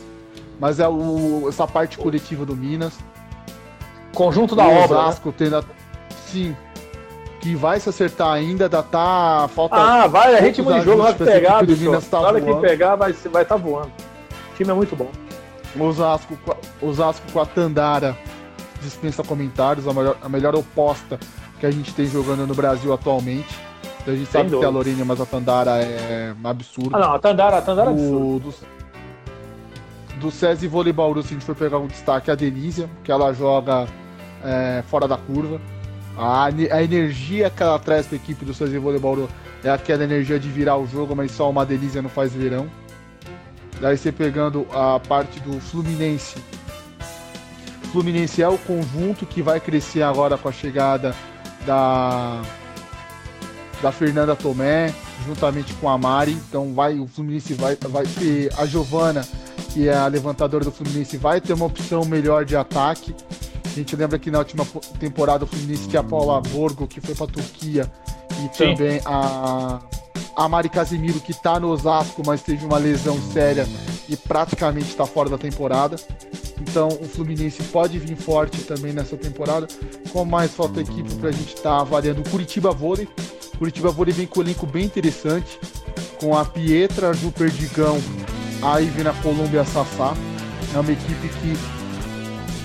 [0.58, 2.94] mas é o, essa parte coletiva do Minas.
[4.16, 4.98] Conjunto da o obra.
[4.98, 5.34] Osasco né?
[5.36, 5.64] tendo a,
[6.26, 6.56] sim,
[7.40, 9.76] que vai se acertar ainda, da tá falta.
[9.76, 11.90] Ah, vai, é ritmo de jogo, vai pegar, bicho.
[12.10, 13.92] Tá Na hora que pegar, vai vai tá voando.
[14.52, 15.10] O time é muito bom.
[15.78, 16.38] Osasco,
[16.80, 18.16] Osasco com a Tandara
[18.80, 21.18] dispensa comentários, a melhor, a melhor oposta
[21.60, 23.54] que a gente tem jogando no Brasil atualmente.
[24.06, 24.60] A gente Sem sabe dúvida.
[24.60, 26.94] que a Lorena, mas a Tandara é absurdo.
[26.94, 28.54] Ah, não, a Tandara, a Tandara é absurdo.
[30.14, 33.32] Do, do SESI Voleibol, se a gente for pegar um destaque, a Denise, que ela
[33.32, 33.86] joga
[34.46, 35.60] é, fora da curva.
[36.16, 39.28] A, a energia que ela traz para a equipe do SESI Voleibol
[39.62, 42.70] é aquela energia de virar o jogo, mas só uma delícia não faz verão.
[43.80, 46.36] Daí você pegando a parte do Fluminense.
[47.92, 51.14] Fluminense é o conjunto que vai crescer agora com a chegada
[51.66, 52.42] da
[53.82, 54.94] da Fernanda Tomé,
[55.26, 56.32] juntamente com a Mari.
[56.32, 59.26] Então vai o Fluminense vai vai ter a Giovana,
[59.72, 63.14] que é a levantadora do Fluminense, vai ter uma opção melhor de ataque.
[63.76, 64.64] A gente lembra que na última
[64.98, 67.92] temporada o Fluminense tinha a Paula Borgo, que foi para Turquia,
[68.30, 68.74] e Sim.
[68.74, 69.80] também a,
[70.34, 73.68] a Mari Casimiro, que está no Osasco, mas teve uma lesão séria
[74.08, 75.96] e praticamente está fora da temporada.
[76.58, 79.66] Então o Fluminense pode vir forte também nessa temporada.
[80.10, 83.06] Com mais falta equipe para a gente estar tá avaliando o Curitiba Vôlei.
[83.58, 85.60] Curitiba Vôlei vem com um elenco bem interessante,
[86.18, 87.98] com a Pietra, Ju Perdigão,
[88.62, 90.14] a Ivina Colômbia Sassá.
[90.74, 91.75] É uma equipe que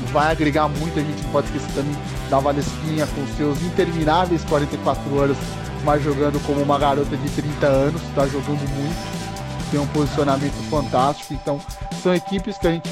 [0.07, 0.99] vai agregar muito.
[0.99, 1.95] A gente não pode esquecer também
[2.29, 5.37] da Valesquinha com seus intermináveis 44 anos,
[5.83, 9.21] mas jogando como uma garota de 30 anos, está jogando muito.
[9.71, 11.33] Tem um posicionamento fantástico.
[11.33, 11.59] Então,
[12.03, 12.89] são equipes que a gente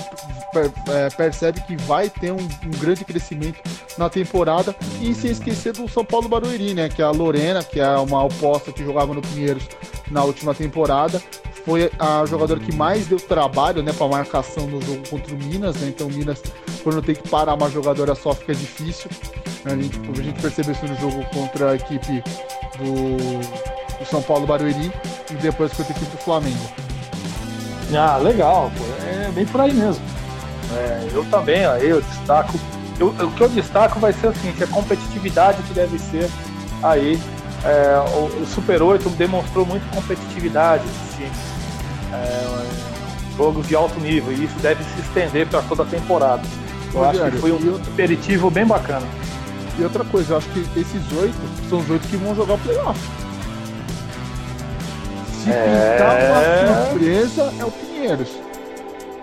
[0.88, 3.60] é, percebe que vai ter um, um, grande crescimento
[3.98, 4.76] na temporada.
[5.02, 6.88] E sem esquecer do São Paulo Barueri, né?
[6.88, 9.68] Que é a Lorena, que é uma oposta que jogava no Pinheiros
[10.10, 11.22] na última temporada
[11.70, 15.76] foi a jogadora que mais deu trabalho, né, para marcação no jogo contra o Minas,
[15.76, 15.90] né?
[15.90, 16.42] Então Minas
[16.82, 19.08] quando tem que parar uma jogadora só fica difícil.
[19.66, 22.24] A gente, a gente percebeu isso no jogo contra a equipe
[22.80, 24.92] do, do São Paulo Barueri
[25.30, 26.58] e depois contra a equipe do Flamengo.
[27.96, 28.72] Ah, legal,
[29.06, 30.04] é bem por aí mesmo.
[30.74, 32.60] É, eu também, ó, eu destaco.
[33.00, 36.32] Eu, o que eu destaco vai ser o seguinte, a competitividade que deve ser
[36.82, 37.20] aí.
[37.64, 40.86] É, o, o, Super 8 demonstrou muito competitividade
[42.14, 46.44] é, jogos de alto nível e isso deve se estender para toda a temporada.
[46.94, 49.08] Eu acho que foi um aperitivo bem bacana.
[49.78, 51.38] E outra coisa, eu acho que esses oito
[51.70, 53.00] são os oito que vão jogar o playoff.
[55.42, 55.94] Se é...
[55.94, 58.30] pintar uma surpresa, é o Pinheiros.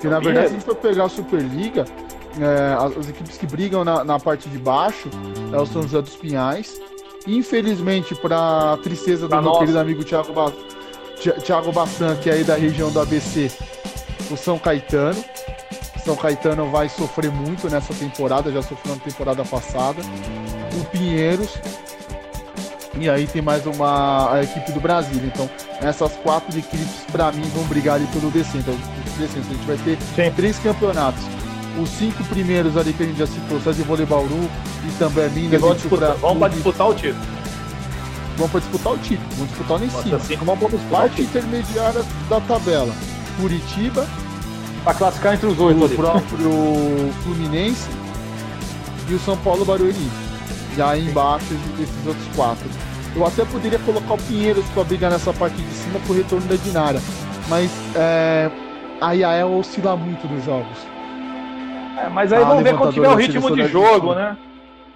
[0.00, 1.84] Que é na verdade, se a gente for pegar a Superliga,
[2.40, 5.08] é, as, equipes que brigam na, na, parte de baixo
[5.52, 6.80] é o São José dos Pinhais.
[7.26, 9.60] Infelizmente, para tristeza do pra meu nossa.
[9.60, 10.52] querido amigo Thiago, ba
[11.16, 13.50] Thiago Bassan, que é aí da região do ABC,
[14.30, 15.22] o São Caetano.
[16.04, 20.00] São Caetano vai sofrer muito nessa temporada, já sofreu na temporada passada.
[20.80, 21.58] O Pinheiros.
[22.98, 25.20] E aí tem mais uma a equipe do Brasil.
[25.24, 25.50] Então,
[25.82, 28.28] essas quatro equipes, para mim, vão brigar ali pelo.
[28.28, 28.78] Então,
[29.18, 29.46] descendo.
[29.48, 30.32] A gente vai ter Sim.
[30.34, 31.22] três campeonatos.
[31.78, 34.48] os cinco primeiros ali que a gente já citou, César Vôlei Bauru
[34.86, 35.60] e também Minas.
[35.60, 37.35] Vamos disputar, vamos para disputar o título.
[38.36, 40.16] Vamos para disputar o título, vamos disputar lá em cima.
[40.16, 42.92] Assim vamos Parte intermediária da tabela.
[43.40, 44.06] Curitiba.
[44.84, 46.50] Para classificar entre os oito O próprio
[47.24, 47.88] Fluminense
[49.08, 50.10] e o São Paulo Barueri.
[50.78, 51.46] Aí embaixo
[51.78, 52.68] desses outros quatro.
[53.14, 56.56] Eu até poderia colocar o Pinheiros para brigar nessa parte de cima pro retorno da
[56.56, 57.00] Dinara.
[57.48, 58.50] Mas é,
[59.00, 60.76] a IAE oscila muito nos jogos.
[61.98, 64.36] É, mas aí Ah, vamos ver quando tiver o ritmo de jogo, né?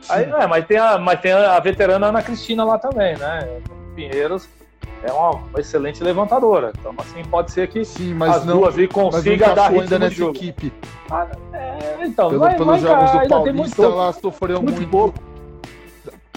[0.08, 3.60] Aí, é, mas, tem a, mas tem a, veterana Ana Cristina lá também, né?
[3.94, 4.48] Pinheiros
[5.02, 6.72] é uma, excelente levantadora.
[6.78, 9.98] Então, assim, pode ser que Sim, mas as não, duas aí consiga dar ritmo ainda
[9.98, 10.36] nessa jogo.
[10.36, 10.72] equipe.
[11.10, 13.92] Ah, é, então, Pelo, vai, pelos vai, jogos do muito Paulista, pouco.
[13.92, 14.90] ela sofreu Muito muito.
[14.90, 15.18] pouco.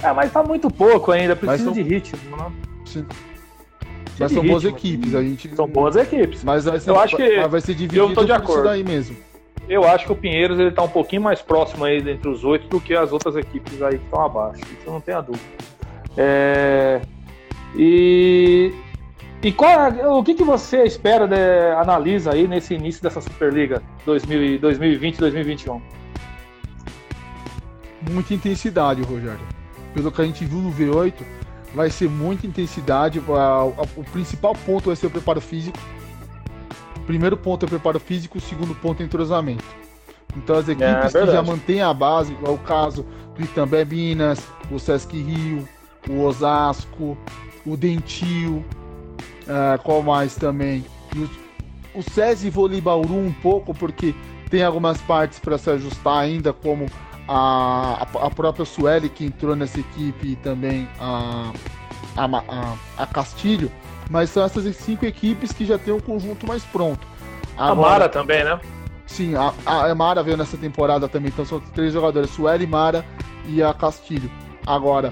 [0.02, 2.52] É, mas tá muito pouco ainda, precisa são- de ritmo, né?
[2.86, 3.06] Sim.
[4.20, 4.78] Mas são boas ritmo.
[4.78, 5.56] equipes, a gente.
[5.56, 6.44] São boas equipes.
[6.44, 8.54] Mas vai ser, Eu acho que- vai ser dividido eu tô de acordo.
[8.54, 9.16] isso daí mesmo.
[9.70, 12.68] Eu acho que o Pinheiros ele tá um pouquinho mais próximo aí entre os oito
[12.68, 14.62] do que as outras equipes aí que estão abaixo.
[14.62, 15.46] Isso eu não tenho a dúvida.
[16.18, 17.02] É,
[17.76, 18.72] E,
[19.42, 23.82] e qual é- o que, que você espera, de- analisa aí nesse início dessa Superliga
[24.06, 25.82] 2000 e 2020-2021?
[28.12, 29.40] Muita intensidade, Rogério.
[29.94, 31.14] Pelo que a gente viu no V8,
[31.74, 33.20] vai ser muita intensidade.
[33.20, 35.78] O principal ponto vai ser o preparo físico.
[37.04, 39.64] O primeiro ponto é o preparo físico, o segundo ponto é entrosamento.
[40.38, 41.32] Então as equipes que verdade.
[41.32, 43.06] já mantêm a base, é o caso
[43.38, 45.68] do Itambé Minas, o Sesc Rio,
[46.10, 47.18] o Osasco,
[47.66, 48.64] o Dentil,
[49.48, 50.84] ah, qual mais também?
[51.16, 51.30] Os-
[51.94, 54.16] o SESI Vôlei Bauru um pouco, porque
[54.50, 56.88] tem algumas partes para se ajustar ainda, como
[57.28, 61.52] a, a- a própria Sueli, que entrou nessa equipe, e também a,
[62.18, 63.72] a, a, a Castilho,
[64.10, 67.06] mas são essas cinco equipes que já têm um conjunto mais pronto.
[67.58, 68.60] A Mara também, né?
[69.06, 73.06] Sim, a, a Mara veio nessa temporada também, então são três jogadores, Sueli, Mara
[73.46, 74.30] e a Castilho.
[74.66, 75.10] Agora,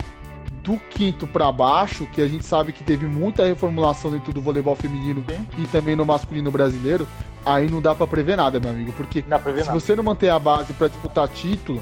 [0.64, 4.76] do quinto para baixo, que a gente sabe que teve muita reformulação dentro do voleibol
[4.76, 5.48] feminino Sim.
[5.58, 7.08] e também no masculino brasileiro,
[7.46, 9.72] aí não dá para prever nada, meu amigo, porque se nada.
[9.72, 11.82] você não manter a base para disputar título,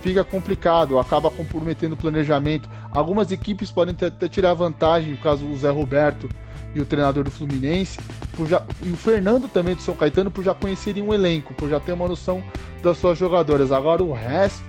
[0.00, 2.68] fica complicado, acaba comprometendo o planejamento.
[2.90, 6.28] Algumas equipes podem até, tirar vantagem, no caso o Zé Roberto
[6.74, 7.98] e o treinador do Fluminense,
[8.46, 11.80] já, e o Fernando também do São Caetano, por já conhecerem um elenco, por já
[11.80, 12.42] ter uma noção
[12.82, 13.72] das suas jogadoras.
[13.72, 14.64] Agora o resto,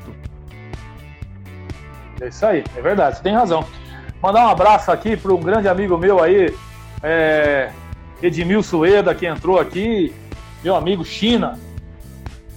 [2.20, 3.66] É isso aí, é verdade, você tem razão.
[4.22, 6.54] Mandar um abraço aqui para um grande amigo meu aí,
[7.02, 7.72] é,
[8.22, 10.14] Edmil Sueda, que entrou aqui,
[10.64, 11.58] meu amigo China.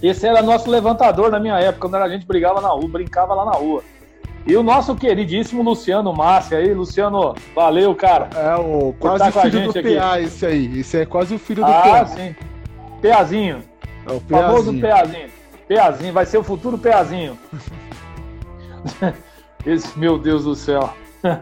[0.07, 3.45] Esse era nosso levantador na minha época, quando a gente brigava na rua, brincava lá
[3.45, 3.83] na rua.
[4.45, 8.29] E o nosso queridíssimo Luciano Márcia aí, Luciano, valeu, cara.
[8.35, 9.95] é o quase tá a filho do aqui.
[9.97, 10.79] PA esse aí.
[10.79, 12.05] Esse é quase o filho do Ah, PA.
[12.05, 12.35] sim.
[13.01, 13.63] Peazinho,
[14.07, 15.29] É o famoso PAzinho.
[15.67, 17.35] Peazinho, vai ser o futuro Peazinho.
[19.65, 20.89] Esse, meu Deus do céu.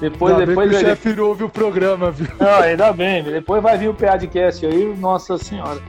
[0.00, 2.28] Depois, Ainda bem depois que o ele- chefe não ouve o programa, viu?
[2.38, 3.22] Não, ainda bem.
[3.22, 5.80] Depois vai vir o PAdcast aí, nossa senhora.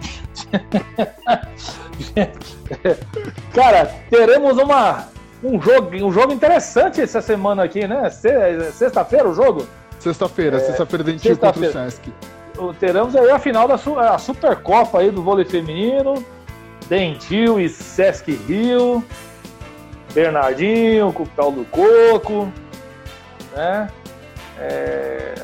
[3.54, 5.08] Cara, teremos uma,
[5.44, 8.10] um, jogo, um jogo interessante essa semana aqui, né?
[8.10, 9.66] Se- Sexta-feira o jogo?
[10.00, 11.72] Sexta-feira, sexta-feira dentil contra o.
[11.74, 12.12] Sesc.
[12.80, 16.24] Teremos aí a final da a Supercopa aí do vôlei feminino.
[16.88, 19.04] Dentil e Sesc Rio.
[20.14, 22.52] Bernardinho com o tal do Coco.
[23.56, 23.90] Né?
[24.58, 25.36] É,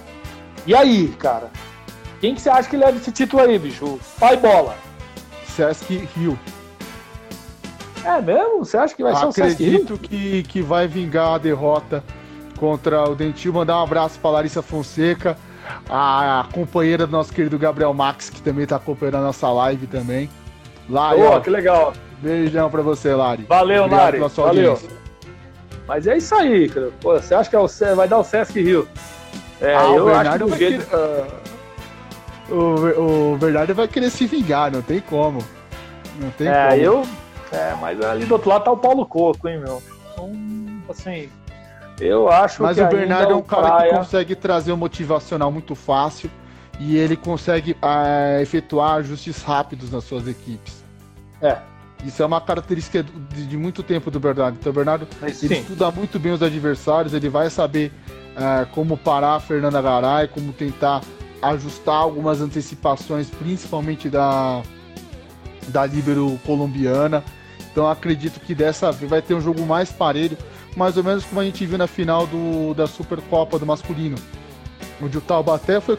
[0.66, 1.50] E aí, cara?
[2.20, 4.00] Quem que você acha que leva esse título aí, bicho?
[4.20, 4.76] Pai bola.
[5.56, 6.38] Sesc Rio.
[8.04, 8.60] É mesmo?
[8.60, 9.74] Você acha que vai ser o Sesc Rio?
[9.84, 12.04] Acredito que, que vai vingar a derrota
[12.58, 13.54] contra o Dentil.
[13.54, 15.38] Mandar um abraço para Larissa Fonseca,
[15.90, 20.30] a companheira do nosso querido Gabriel Max, que também está acompanhando a nossa live também.
[20.90, 21.94] Lari, Pô, ó, que legal.
[22.22, 23.46] beijão para você, Lari.
[23.50, 24.18] Valeu, Obrigado Lari.
[24.18, 24.72] pela sua Valeu.
[24.72, 24.96] audiência.
[25.88, 26.90] Mas é isso aí, cara.
[27.02, 28.88] Pô, você acha que é o vai dar o Sesc Rio?
[29.62, 30.86] É, Ah, eu acho que vai jeito...
[30.86, 31.28] querer, ah,
[32.50, 35.40] o, o Bernardo vai querer se vingar, não tem como.
[36.20, 36.82] Não tem É, como.
[36.82, 37.08] eu.
[37.52, 39.82] É, mas ali do outro lado tá o Paulo Coco, hein, meu?
[40.14, 40.32] Então,
[40.90, 41.30] assim,
[42.00, 44.78] eu acho Mas que o ainda Bernardo é um cara Praia- que consegue trazer um
[44.78, 46.30] motivacional muito fácil
[46.80, 50.84] e ele consegue ah, efetuar ajustes rápidos nas suas equipes.
[51.42, 51.58] É,
[52.04, 54.58] Isso é uma característica de, de muito tempo do Bernardo.
[54.60, 55.62] Então, o Bernardo mas ele sim.
[55.62, 57.92] estuda muito bem os adversários, ele vai saber
[58.36, 61.02] ah, como parar a Fernanda Garay, como tentar
[61.50, 64.62] ajustar algumas antecipações, principalmente da,
[65.68, 67.24] da Líbero colombiana.
[67.72, 70.38] Então acredito que dessa vez vai ter um jogo mais parelho,
[70.76, 74.18] mais ou menos como a gente viu na final do, da Supercopa do masculino,
[75.02, 75.98] onde o Taubaté foi,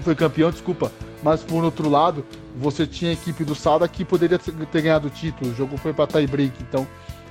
[0.00, 0.90] foi campeão, desculpa,
[1.22, 2.24] mas por outro lado,
[2.56, 5.50] você tinha a equipe do Sada que poderia ter ganhado o título.
[5.50, 6.86] O jogo foi para tie break, então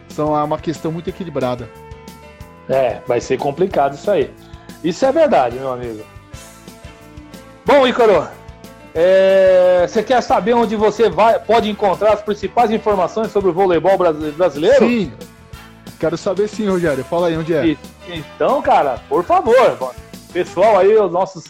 [0.10, 1.70] são é uma questão muito equilibrada.
[2.70, 4.34] É, vai ser complicado isso aí.
[4.84, 6.04] Isso é verdade, meu amigo.
[7.68, 8.28] Bom, Ícaro,
[8.96, 13.98] é, você quer saber onde você vai, pode encontrar as principais informações sobre o voleibol
[13.98, 14.88] brasileiro?
[14.88, 15.12] Sim,
[16.00, 17.04] quero saber sim, Rogério.
[17.04, 17.66] Fala aí onde é.
[17.66, 19.94] E, então, cara, por favor,
[20.32, 21.44] pessoal aí, os nossos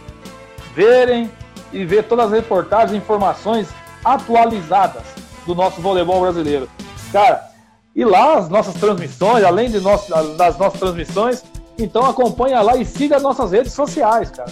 [0.74, 1.30] verem
[1.74, 3.68] e ver todas as reportagens, informações
[4.03, 5.03] atualizadas
[5.45, 6.68] do nosso voleibol brasileiro.
[7.12, 7.49] Cara,
[7.95, 11.43] e lá as nossas transmissões, além de nosso, das nossas transmissões,
[11.78, 14.49] então acompanha lá e siga nossas redes sociais, cara.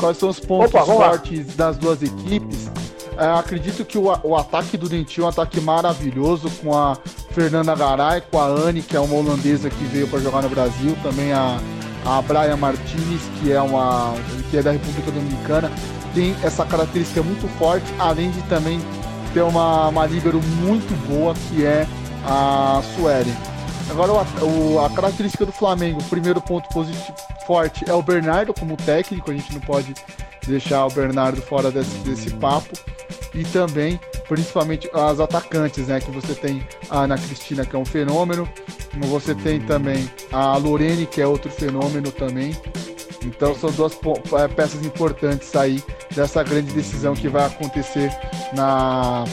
[0.00, 2.70] quais são os pontos Opa, fortes das duas equipes.
[3.18, 6.96] É, acredito que o, o, ataque do Dentinho é um ataque maravilhoso com a
[7.30, 10.96] Fernanda Garay, com a Anne, que é uma holandesa que veio para jogar no Brasil,
[11.02, 11.58] também a,
[12.04, 14.14] a Brian Martinez, que é uma
[14.50, 15.72] que é da República Dominicana,
[16.14, 18.80] tem essa característica muito forte, além de também
[19.36, 21.86] ter uma, uma líbero muito boa, que é
[22.24, 23.34] a Sueli.
[23.90, 24.12] Agora,
[24.42, 27.14] o, a característica do Flamengo, o primeiro ponto positivo
[27.46, 29.92] forte é o Bernardo como técnico, a gente não pode
[30.46, 32.72] deixar o Bernardo fora desse, desse papo.
[33.34, 36.00] E também, principalmente, as atacantes, né?
[36.00, 38.48] Que você tem a Ana Cristina, que é um fenômeno.
[39.02, 42.56] Você tem também a Lorene, que é outro fenômeno também.
[43.26, 43.98] Então são duas
[44.38, 45.82] é, peças importantes aí
[46.14, 48.10] dessa grande decisão que vai acontecer
[48.54, 49.24] na,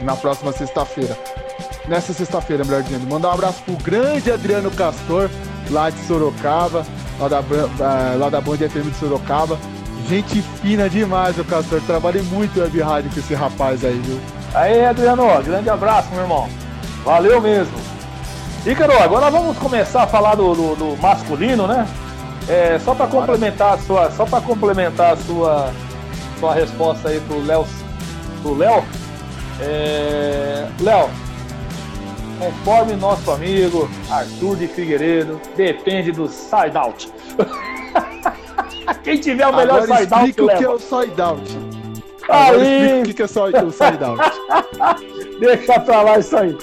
[0.00, 1.16] na próxima sexta-feira
[1.88, 3.08] nessa sexta-feira, melhor dizendo.
[3.08, 5.30] Mandar um abraço pro grande Adriano Castor,
[5.70, 6.86] lá de Sorocaba,
[7.18, 7.40] lá da,
[8.18, 9.58] lá da Band FM de Sorocaba.
[10.08, 11.80] Gente fina demais, o Castor.
[11.86, 14.20] Trabalhei muito web rádio com esse rapaz aí, viu?
[14.54, 16.48] Aí, Adriano, grande abraço, meu irmão.
[17.04, 17.74] Valeu mesmo.
[18.64, 21.86] Ícaro, agora vamos começar a falar do, do, do masculino, né?
[22.48, 25.72] É, só para complementar a sua, só para complementar a sua,
[26.38, 27.66] sua resposta aí pro Léo,
[28.42, 28.84] pro Léo.
[29.60, 31.10] É, Léo,
[32.38, 37.10] conforme nosso amigo Arthur de Figueiredo, depende do side out.
[39.02, 41.58] Quem tiver o melhor Agora side out, o que é o side out.
[42.28, 42.86] Agora aí...
[42.86, 44.22] explica o que é só o side out.
[45.40, 46.56] Deixa pra lá isso aí.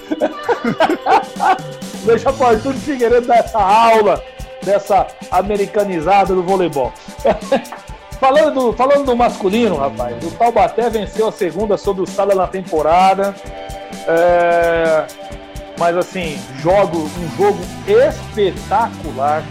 [2.06, 4.24] Deixa pro Arthur de Figueiredo dar essa aula
[4.64, 6.92] dessa americanizada do voleibol.
[8.20, 12.48] falando, do, falando do masculino, rapaz, o Taubaté venceu a segunda sobre o Sala na
[12.48, 13.36] temporada.
[14.08, 15.06] É,
[15.78, 19.44] mas assim, jogo, um jogo espetacular.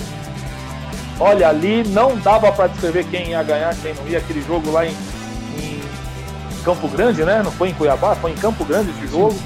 [1.21, 4.19] Olha, ali não dava para descrever quem ia ganhar, quem não ia.
[4.19, 4.91] Aquele jogo lá em,
[5.59, 5.81] em,
[6.65, 7.43] Campo Grande, né?
[7.45, 9.37] Não foi em Cuiabá, foi em Campo Grande esse jogo.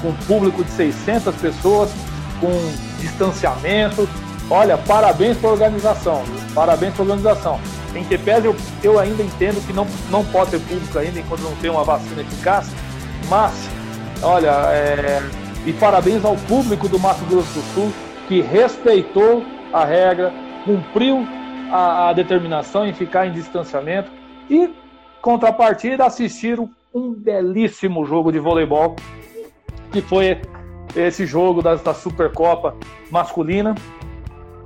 [0.00, 1.90] Com público de 600 pessoas,
[2.40, 2.50] com
[3.00, 4.08] distanciamento.
[4.50, 7.60] Olha, parabéns para a organização, parabéns para a organização.
[7.94, 11.54] Em que eu, eu ainda entendo que não, não pode ter público ainda enquanto não
[11.56, 12.68] tem uma vacina eficaz,
[13.28, 13.52] mas,
[14.22, 15.20] olha, é,
[15.64, 17.92] e parabéns ao público do Mato Grosso do Sul
[18.26, 20.32] que respeitou a regra,
[20.64, 21.24] cumpriu
[21.70, 24.10] a, a determinação em ficar em distanciamento
[24.48, 24.74] e,
[25.22, 28.96] contrapartida, assistiram um belíssimo jogo de voleibol
[29.92, 30.40] que foi
[30.96, 32.74] esse jogo da, da Supercopa
[33.12, 33.76] masculina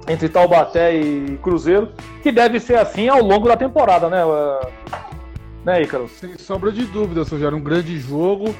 [0.08, 1.92] entre Taubaté e Cruzeiro,
[2.22, 4.22] que deve ser assim ao longo da temporada, né,
[5.64, 6.08] né Ícaro?
[6.08, 8.54] Sem sombra de dúvida, Sérgio, um grande jogo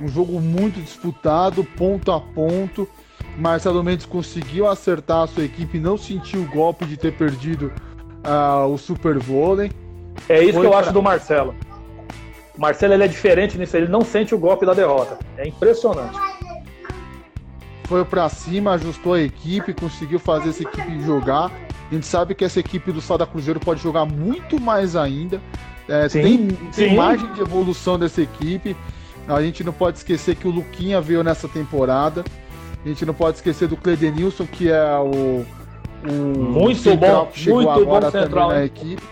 [0.00, 2.88] um jogo muito disputado, ponto a ponto.
[3.36, 7.72] Marcelo Mendes conseguiu acertar a sua equipe, não sentiu o golpe de ter perdido
[8.24, 9.72] uh, o Super Vôlei.
[10.28, 10.80] É isso Foi que eu pra...
[10.80, 11.54] acho do Marcelo.
[12.56, 15.18] O Marcelo ele é diferente nisso, ele não sente o golpe da derrota.
[15.36, 16.16] É impressionante.
[17.84, 21.50] Foi para cima, ajustou a equipe, conseguiu fazer essa equipe jogar.
[21.90, 25.40] A gente sabe que essa equipe do Sada Cruzeiro pode jogar muito mais ainda.
[25.86, 26.96] É, sim, tem, tem sim.
[26.96, 28.74] margem de evolução dessa equipe.
[29.28, 32.24] A gente não pode esquecer que o Luquinha veio nessa temporada.
[32.84, 35.44] A gente não pode esquecer do Cledenilson, que é o,
[36.06, 39.02] o muito bom, que chegou muito agora bom central, na equipe.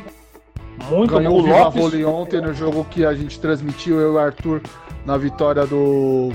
[0.90, 1.40] Muito Ganhou bom.
[1.40, 4.60] o Viva Vôlei ontem no jogo que a gente transmitiu, eu e o Arthur,
[5.06, 6.32] na vitória do,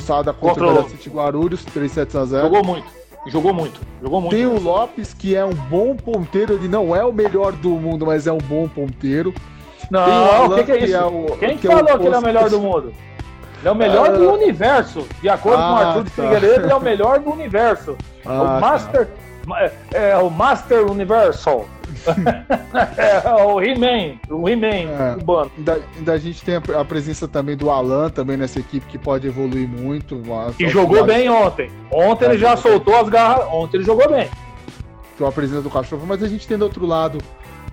[0.00, 3.00] Sada contra, contra o City Guarulhos, 3 7 a 0 Jogou muito.
[3.26, 4.34] Jogou muito, jogou muito.
[4.34, 8.06] Tem o Lopes, que é um bom ponteiro, ele não é o melhor do mundo,
[8.06, 9.34] mas é um bom ponteiro.
[9.90, 10.86] Não, o que, que, é isso?
[10.86, 12.94] Que é o, Quem que falou é que ele é o melhor do mundo?
[13.58, 14.16] Ele é o melhor uh...
[14.16, 15.06] do universo.
[15.20, 16.22] De acordo ah, com o ah, Arthur de tá.
[16.22, 17.96] Figueiredo, ele é o melhor do universo.
[18.24, 18.60] Ah, o tá.
[18.60, 19.06] Master.
[19.06, 19.70] Tá.
[19.92, 21.66] É, o Master Universal.
[22.96, 25.50] é, o He-Man, o He-Man é, cubano.
[25.56, 28.98] Ainda, ainda, a gente tem a, a, presença também do Alan também nessa equipe que
[28.98, 30.22] pode evoluir muito.
[30.58, 31.70] E jogou bem ontem.
[31.90, 33.46] Ontem ele já soltou as garras.
[33.52, 34.28] Ontem ele jogou bem.
[35.16, 37.18] Que é a presença do cachorro, mas a gente tem do outro lado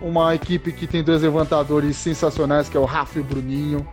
[0.01, 3.87] uma equipe que tem dois levantadores sensacionais, que é o Rafa e o Bruninho.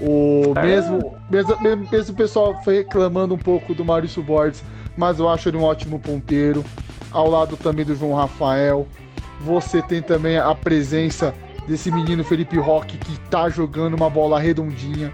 [0.00, 0.62] O é.
[0.62, 4.62] mesmo, mesmo, mesmo o pessoal foi reclamando um pouco do Maurício Borges,
[4.96, 6.64] mas eu acho ele um ótimo ponteiro.
[7.10, 8.86] Ao lado também do João Rafael.
[9.40, 11.34] Você tem também a presença
[11.66, 15.12] desse menino Felipe Roque que tá jogando uma bola redondinha.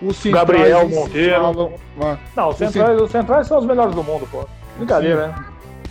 [0.00, 1.40] O Gabriel Monteiro.
[1.40, 4.46] Falam, ah, Não, os centrais, os centrais são os melhores do mundo, pô.
[4.76, 5.44] Brincadeira, né?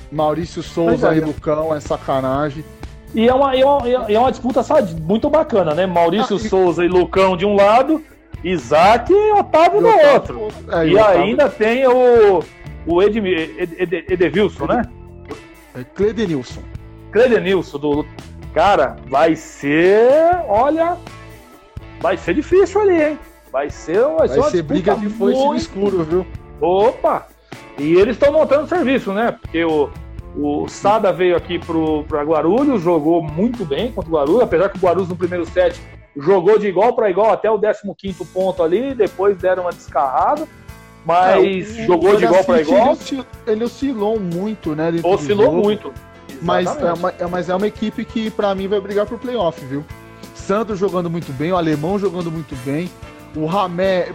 [0.09, 2.63] Maurício Souza e Lucão é sacanagem.
[3.13, 5.86] E é uma, é uma, é uma disputa sabe, muito bacana, né?
[5.86, 6.49] Maurício ah, e...
[6.49, 8.01] Souza e Lucão de um lado,
[8.43, 10.47] Isaac e Otávio do outro.
[10.70, 12.41] É, e, e ainda tem o,
[12.86, 14.84] o Ed, Ed, Ed, Edevilson, né?
[15.76, 16.61] É Cledenilson.
[17.11, 18.05] Cledenilson do.
[18.53, 20.09] Cara, vai ser.
[20.47, 20.97] Olha.
[21.99, 23.19] Vai ser difícil ali, hein?
[23.51, 26.27] Vai ser, vai, vai ser, ser briga de foice no escuro, viu?
[26.61, 27.27] Opa!
[27.79, 29.31] E eles estão montando serviço, né?
[29.31, 29.89] Porque o,
[30.35, 34.81] o Sada veio aqui para Guarulhos, jogou muito bem contra o Guarulhos, apesar que o
[34.81, 35.79] Guarulhos no primeiro set
[36.15, 40.47] jogou de igual para igual até o 15 ponto ali, depois deram uma descarrada,
[41.05, 42.97] mas é, jogou de igual para igual.
[43.45, 44.91] Ele oscilou muito, né?
[45.03, 45.93] Oscilou muito.
[46.41, 49.63] Mas é, uma, é, mas é uma equipe que, para mim, vai brigar pro playoff,
[49.65, 49.83] viu?
[50.35, 52.89] Santos jogando muito bem, o Alemão jogando muito bem,
[53.35, 54.13] o Ramé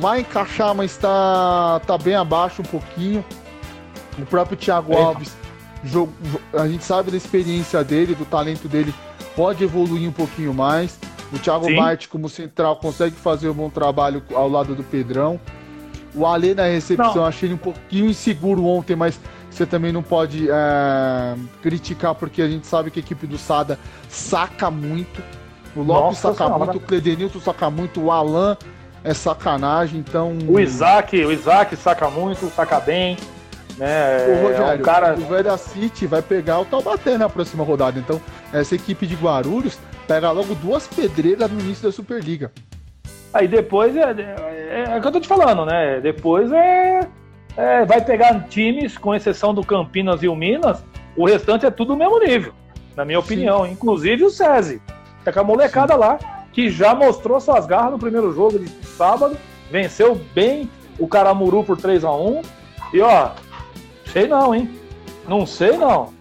[0.00, 3.24] vai encaixar, mas tá, tá bem abaixo um pouquinho.
[4.18, 5.02] O próprio Thiago é.
[5.02, 5.36] Alves,
[5.82, 6.12] jogo,
[6.52, 8.94] a gente sabe da experiência dele, do talento dele,
[9.34, 10.98] pode evoluir um pouquinho mais.
[11.32, 15.40] O Thiago Marte, como central, consegue fazer um bom trabalho ao lado do Pedrão.
[16.12, 17.24] O Ale na recepção, Não.
[17.24, 19.18] achei ele um pouquinho inseguro ontem, mas
[19.50, 23.78] você também não pode é, criticar, porque a gente sabe que a equipe do Sada
[24.08, 25.22] saca muito.
[25.74, 28.56] O Lopes Nossa, saca muito, o Cledenilson saca muito, o Alan
[29.02, 30.36] é sacanagem, então.
[30.48, 33.16] O Isaac, o Isaac saca muito, saca bem.
[33.76, 34.26] Né?
[34.26, 35.14] O Rogério, é um cara...
[35.14, 37.98] o Velha City vai pegar o Taubaté na próxima rodada.
[37.98, 38.20] Então,
[38.52, 42.52] essa equipe de Guarulhos pega logo duas pedreiras no início da Superliga.
[43.32, 46.00] Aí depois é, é, é, o que eu tô te falando, né?
[46.00, 47.08] Depois é
[47.56, 50.84] é, vai pegar times, com exceção do Campinas e o Minas,
[51.16, 52.52] o restante é tudo do mesmo nível,
[52.96, 53.64] na minha opinião.
[53.64, 53.72] Sim.
[53.72, 54.80] Inclusive o SESI.
[55.24, 56.00] Tá com a molecada Sim.
[56.00, 56.18] lá,
[56.52, 59.36] que já mostrou suas garras no primeiro jogo de sábado,
[59.70, 62.42] venceu bem o Caramuru por 3 a 1
[62.94, 63.30] E ó,
[64.12, 64.70] sei não, hein?
[65.28, 66.12] Não sei não.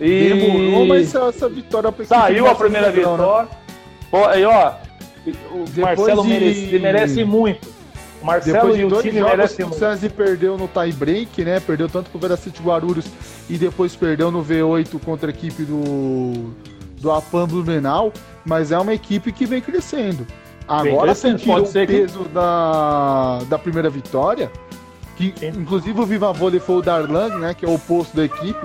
[0.00, 0.28] E...
[0.28, 3.44] Demorou, mas essa vitória Saiu a primeira vitória.
[3.44, 3.48] Né?
[4.28, 4.72] Aí, ó,
[5.52, 6.28] o Depois Marcelo de...
[6.28, 7.75] merece, merece muito.
[8.26, 11.60] Marcelo e o time merecem O César perdeu no tie break, né?
[11.60, 13.06] Perdeu tanto pro Veracity Guarulhos
[13.48, 16.52] e depois perdeu no V8 contra a equipe do,
[17.00, 18.12] do Apan Blumenau.
[18.44, 20.26] Mas é uma equipe que vem crescendo.
[20.68, 22.28] Agora sentiram o peso que...
[22.28, 24.50] da, da primeira vitória.
[25.16, 27.54] Que, inclusive o Viva Vôlei foi o Darlan, né?
[27.54, 28.58] Que é o oposto da equipe.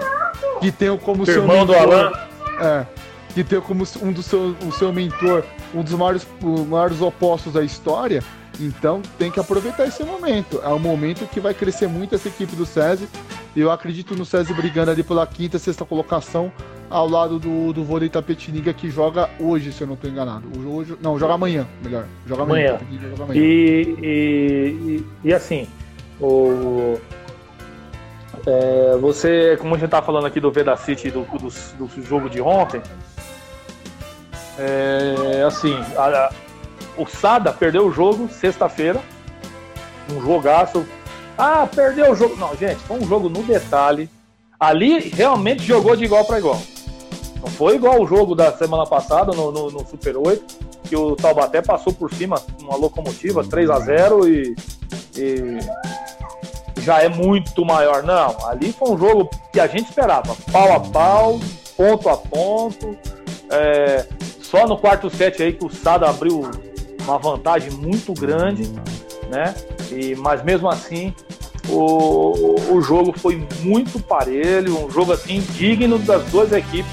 [0.59, 2.12] Que tem como seu irmão mentor, do Alan.
[2.59, 2.86] É,
[3.34, 5.43] que tem como um do seu, o seu mentor,
[5.74, 6.28] um dos maiores,
[6.68, 8.24] maiores opostos da história.
[8.60, 10.62] Então tem que aproveitar esse momento.
[10.64, 13.08] É um momento que vai crescer muito essa equipe do SESI.
[13.56, 16.52] E eu acredito no SESI brigando ali pela quinta, sexta colocação,
[16.89, 20.47] ao lado do, do vôlei Tapetininga, que joga hoje, se eu não estou enganado.
[20.68, 22.06] Hoje, não, joga amanhã, melhor.
[22.26, 22.80] Joga amanhã.
[22.80, 23.10] amanhã.
[23.10, 23.41] Joga amanhã.
[23.41, 25.68] E, e, e, e, assim,
[26.20, 26.97] o,
[28.45, 32.30] é, você, como a gente tá falando aqui do Veda City do, do, do jogo
[32.30, 32.82] de ontem,
[34.58, 36.32] é, assim, a,
[36.98, 39.02] o Sada perdeu o jogo sexta-feira.
[40.12, 40.86] Um jogaço.
[41.38, 42.36] Ah, perdeu o jogo.
[42.36, 44.10] Não, gente, foi um jogo no detalhe.
[44.60, 46.62] Ali realmente jogou de igual para igual.
[47.42, 51.16] Não foi igual o jogo da semana passada no, no, no Super 8, que o
[51.16, 54.56] Taubaté passou por cima uma locomotiva 3 a 0 e,
[55.18, 55.60] e
[56.82, 58.04] já é muito maior.
[58.04, 60.36] Não, ali foi um jogo que a gente esperava.
[60.52, 61.39] Pau a pau,
[61.76, 62.96] ponto a ponto.
[63.50, 64.06] É,
[64.42, 66.42] só no quarto set aí que o Sada abriu
[67.04, 68.70] uma vantagem muito grande,
[69.30, 69.54] né?
[69.91, 71.14] E, mas mesmo assim,
[71.70, 76.91] o, o jogo foi muito parelho, um jogo assim digno das duas equipes,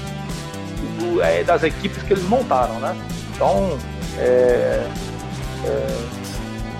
[0.99, 2.95] do, é, das equipes que eles montaram, né?
[3.33, 3.77] Então,
[4.17, 4.85] é,
[5.65, 6.19] é,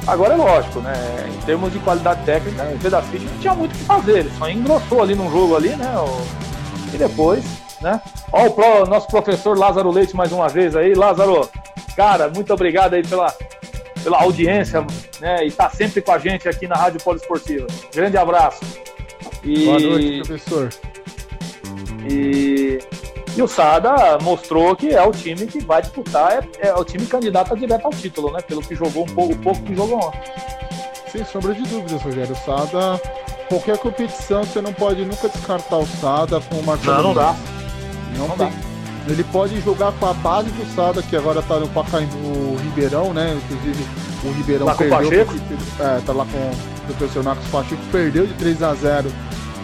[0.09, 0.93] Agora é lógico, né?
[1.27, 4.49] Em termos de qualidade técnica, o Vedafit não tinha muito o que fazer, ele só
[4.49, 5.85] engrossou ali num jogo ali, né?
[6.91, 7.45] E depois,
[7.81, 8.01] né?
[8.31, 10.93] Ó, o pro, nosso professor Lázaro Leite mais uma vez aí.
[10.93, 11.49] Lázaro,
[11.95, 13.33] cara, muito obrigado aí pela,
[14.03, 14.85] pela audiência,
[15.19, 15.45] né?
[15.45, 17.67] E tá sempre com a gente aqui na Rádio Poliesportiva.
[17.93, 18.61] Grande abraço.
[19.43, 19.65] E...
[19.65, 20.69] Boa noite, professor.
[22.09, 22.79] E,
[23.35, 27.05] e o Sada mostrou que é o time que vai disputar, é, é o time
[27.05, 28.39] candidato a direto ao título, né?
[28.41, 30.21] Pelo que jogou um pouco, o pouco que jogou ontem.
[31.11, 32.33] Sem sombra de dúvidas, Rogério.
[32.33, 33.01] O Sada,
[33.47, 37.35] qualquer competição, você não pode nunca descartar o Sada com uma Não, não dá.
[38.17, 38.51] Não, não dá.
[39.07, 43.35] Ele pode jogar com a base do Sada, que agora tá no Pacaembu Ribeirão, né?
[43.43, 43.85] Inclusive
[44.23, 45.25] o Ribeirão lá perdeu.
[45.25, 49.11] Com o é, tá lá com o professor Marcos Pacheco, perdeu de 3 a 0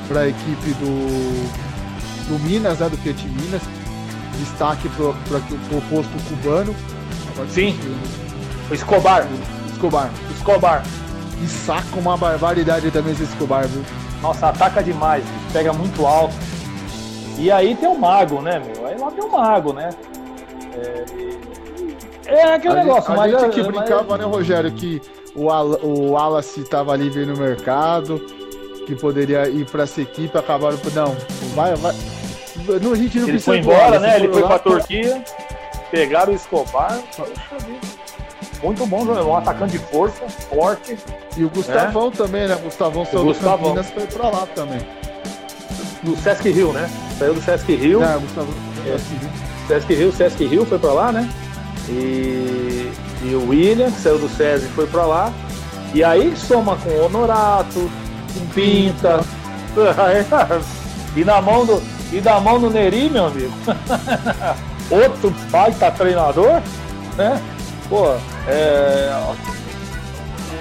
[0.08, 1.66] para a equipe do
[2.28, 3.62] do Minas, né, do Fiat Minas.
[4.40, 6.76] Destaque para o posto cubano.
[7.34, 7.78] Agora Sim.
[8.70, 9.28] O Escobar.
[9.72, 10.10] Escobar.
[10.36, 10.84] Escobar.
[11.42, 13.84] E saca uma barbaridade também esse Escobar, viu?
[14.22, 15.24] Nossa, ataca demais,
[15.54, 16.34] pega muito alto.
[17.38, 18.88] E aí tem o Mago, né, meu?
[18.88, 19.90] Aí lá tem o Mago, né?
[22.28, 23.36] É, é aquele a negócio, gente, mas.
[23.36, 24.20] A gente que brincava, mas...
[24.20, 25.02] né, Rogério, que
[25.36, 28.20] o, Al o Wallace estava livre no mercado,
[28.86, 30.78] que poderia ir para essa equipe, acabaram.
[30.94, 31.16] Não,
[31.54, 31.94] vai, vai,
[32.82, 34.18] no, a gente não ele foi embora, né?
[34.18, 35.24] Ele foi para a Turquia,
[35.92, 37.00] pegaram o Escobar.
[38.64, 40.98] Muito bom, um atacante de força, forte.
[41.38, 42.16] E o Gustavão né?
[42.16, 42.56] também, né?
[42.56, 44.80] O Gustavão saiu do Campinas foi para lá também.
[46.06, 46.90] Do Sesc Rio, né?
[47.18, 48.04] Saiu do Sesc Rio.
[48.04, 48.54] É, Gustavo,
[48.86, 48.98] é.
[49.68, 51.30] Sesc Rio, Sesc Rio foi para lá, né?
[51.90, 52.92] E,
[53.24, 55.34] e o William, que saiu do SESI, foi para lá.
[55.94, 57.90] E aí soma com o Honorato,
[58.34, 59.22] com Pinta.
[61.16, 61.82] e na mão do,
[62.12, 63.54] e da mão no Neri, meu amigo.
[64.90, 66.62] Outro baita treinador,
[67.18, 67.42] né?
[67.90, 68.14] Pô,
[68.48, 69.12] é,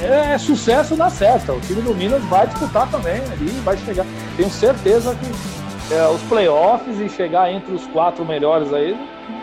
[0.02, 1.52] é, é, sucesso na certa.
[1.52, 4.06] O time do Minas vai disputar também ali, vai chegar.
[4.36, 8.96] Tenho certeza que é, os playoffs e chegar entre os quatro melhores aí,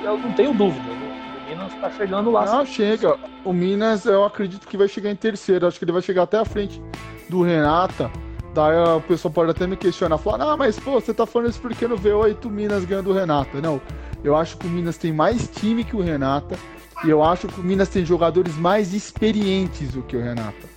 [0.03, 0.83] eu não tenho dúvida.
[0.83, 2.45] O Minas está chegando lá.
[2.45, 3.17] Não, chega.
[3.45, 5.65] O Minas, eu acredito que vai chegar em terceiro.
[5.65, 6.81] Acho que ele vai chegar até a frente
[7.29, 8.11] do Renata.
[8.53, 11.61] Daí o pessoal pode até me questionar, falar, ah, mas pô, você tá falando isso
[11.61, 13.61] porque não vê oito Minas ganhando o Renata.
[13.61, 13.79] Não,
[14.25, 16.57] eu acho que o Minas tem mais time que o Renata
[17.05, 20.70] e eu acho que o Minas tem jogadores mais experientes do que o Renata.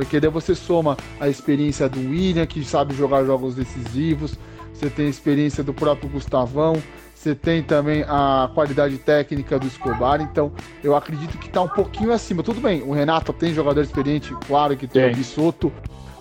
[0.00, 4.34] Porque daí você soma a experiência do William, que sabe jogar jogos decisivos,
[4.72, 6.82] você tem a experiência do próprio Gustavão,
[7.14, 12.12] você tem também a qualidade técnica do Escobar, então eu acredito que tá um pouquinho
[12.12, 12.42] acima.
[12.42, 15.12] Tudo bem, o Renato tem jogador experiente, claro que tem, tem.
[15.12, 15.70] o Bissoto,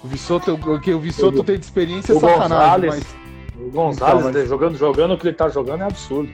[0.04, 3.16] o Vissoto, o, o Vissoto tem de experiência o sacanagem, Gonzalez,
[3.56, 3.66] mas...
[3.66, 4.50] O Gonzalez então, mas...
[4.50, 6.30] jogando, jogando o que ele tá jogando é absurdo.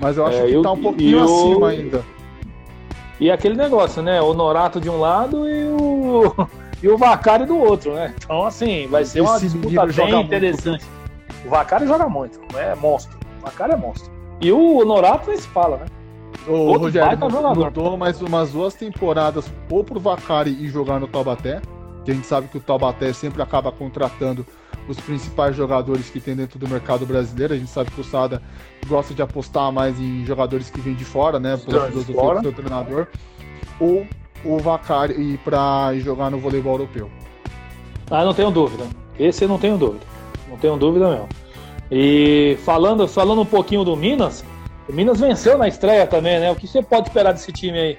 [0.00, 1.64] Mas eu acho é, que tá um pouquinho acima o...
[1.66, 2.04] ainda.
[3.20, 4.20] E aquele negócio, né?
[4.20, 6.34] O Norato de um lado e o,
[6.82, 8.14] e o Vacari do outro, né?
[8.24, 10.84] Então, assim, vai ser uma Esse disputa bem interessante.
[10.84, 10.96] Muito.
[11.44, 13.18] O Vacari joga muito, é monstro.
[13.40, 14.10] O Vacari é monstro.
[14.40, 15.86] E o Norato nem se fala, né?
[16.46, 17.18] O Outro Rogério
[17.54, 21.60] mudou mais umas duas temporadas ou pro Vacari e jogar no Taubaté,
[22.04, 24.46] que a gente sabe que o Taubaté sempre acaba contratando
[24.88, 27.54] os principais jogadores que tem dentro do mercado brasileiro.
[27.54, 28.40] A gente sabe que o Sada
[28.86, 31.56] gosta de apostar mais em jogadores que vêm de fora, né?
[31.56, 33.08] Pela filosofia do seu treinador.
[33.80, 34.06] Ou
[34.46, 37.10] o Vacari ir para jogar no voleibol europeu.
[38.10, 38.84] Ah, não tenho dúvida.
[39.18, 40.04] Esse eu não tenho dúvida.
[40.48, 41.28] Não tenho dúvida mesmo.
[41.90, 44.44] E falando, falando um pouquinho do Minas,
[44.88, 46.50] o Minas venceu na estreia também, né?
[46.50, 47.98] O que você pode esperar desse time aí?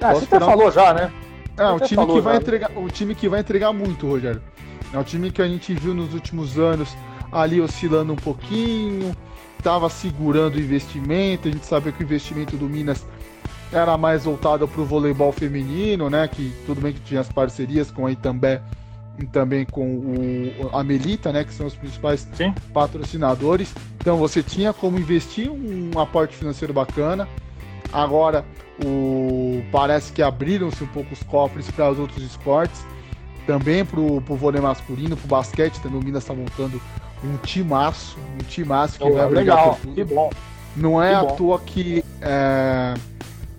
[0.00, 1.12] Ah, você até falou já, né?
[1.56, 4.42] É, o time, que vai entregar, o time que vai entregar muito, Rogério.
[4.92, 6.96] É um time que a gente viu nos últimos anos
[7.32, 9.14] ali oscilando um pouquinho,
[9.58, 11.48] estava segurando o investimento.
[11.48, 13.04] A gente sabe que o investimento do Minas
[13.72, 16.28] era mais voltado para o voleibol feminino, né?
[16.28, 18.62] Que tudo bem que tinha as parcerias com a Itambé
[19.18, 21.44] e também com o, a Melita, né?
[21.44, 22.54] Que são os principais Sim.
[22.72, 23.74] patrocinadores.
[24.00, 27.28] Então você tinha como investir um aporte financeiro bacana.
[27.92, 28.44] Agora
[28.84, 32.84] o, parece que abriram-se um pouco os cofres para os outros esportes,
[33.46, 36.80] também para o vôlei masculino, para o basquete, também o Minas está montando
[37.24, 39.78] um timaço, um timaço que oh, vai brigar legal.
[39.94, 40.30] Que bom.
[40.76, 41.36] Não é que à bom.
[41.36, 42.94] toa que é,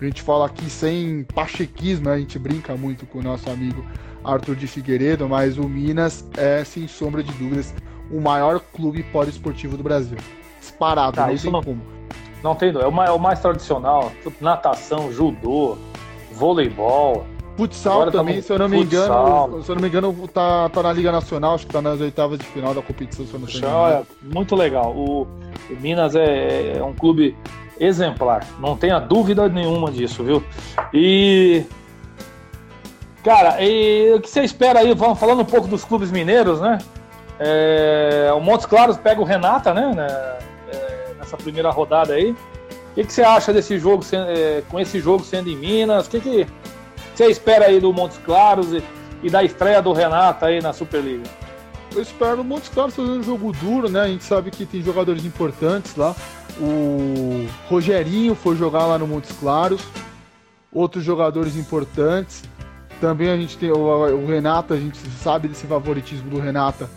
[0.00, 2.14] a gente fala aqui sem pachequismo, né?
[2.14, 3.84] a gente brinca muito com o nosso amigo
[4.24, 7.74] Arthur de Figueiredo, mas o Minas é, sem sombra de dúvidas,
[8.10, 10.18] o maior clube poliesportivo do Brasil.
[10.58, 11.62] Disparado, tá, não tem não...
[11.62, 11.82] como.
[12.42, 14.10] Não tem, é o mais, é o mais tradicional.
[14.40, 15.76] Natação, judô,
[16.32, 17.26] voleibol.
[17.56, 20.82] Futsal Agora também, se eu não me engano, se eu não me engano, tá, tá
[20.82, 23.46] na Liga Nacional, acho que tá nas oitavas de final da competição, se eu não
[23.46, 24.96] sei é muito legal.
[24.96, 25.24] O,
[25.68, 27.36] o Minas é, é, um clube
[27.80, 30.44] exemplar, não tenha dúvida nenhuma disso, viu?
[30.92, 31.64] E
[33.22, 34.94] Cara, e o que você espera aí?
[34.94, 36.78] Vamos falando um pouco dos clubes mineiros, né?
[37.38, 39.92] É, o Montes Claros pega o Renata, né?
[39.94, 40.06] né
[40.72, 42.30] é, nessa primeira rodada aí.
[42.30, 46.06] O que, que você acha desse jogo, é, com esse jogo sendo em Minas?
[46.06, 46.46] O que, que
[47.14, 48.82] você espera aí do Montes Claros e,
[49.22, 51.24] e da estreia do Renata aí na Superliga?
[51.94, 54.00] Eu espero o Montes Claros fazendo um jogo duro, né?
[54.00, 56.16] A gente sabe que tem jogadores importantes lá.
[56.60, 59.82] O Rogerinho foi jogar lá no Montes Claros.
[60.70, 62.44] Outros jogadores importantes.
[63.00, 66.88] Também a gente tem o, o Renata, a gente sabe desse favoritismo do Renata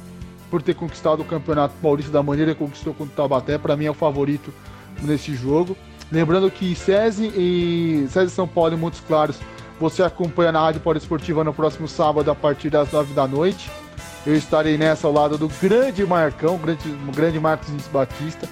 [0.52, 3.58] por ter conquistado o Campeonato Paulista da maneira que conquistou contra o Taubaté.
[3.58, 4.54] Para mim é o favorito
[5.02, 5.78] nesse jogo.
[6.12, 9.40] Lembrando que SESI e SESI São Paulo e Montes Claros
[9.80, 13.72] você acompanha na Rádio Esportiva no próximo sábado a partir das 9 da noite.
[14.26, 18.48] Eu estarei nessa ao lado do grande Marcão, grande, grande Marcos Batista.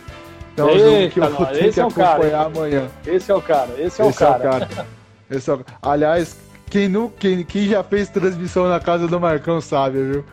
[0.53, 2.87] Então é um jogo que eu vou ter que é acompanhar cara, amanhã.
[3.05, 4.43] Esse é o cara, esse é esse o cara.
[4.43, 4.87] É o cara.
[5.29, 5.65] esse é o...
[5.81, 6.37] Aliás,
[6.69, 10.25] quem, não, quem, quem já fez transmissão na casa do Marcão sabe, viu?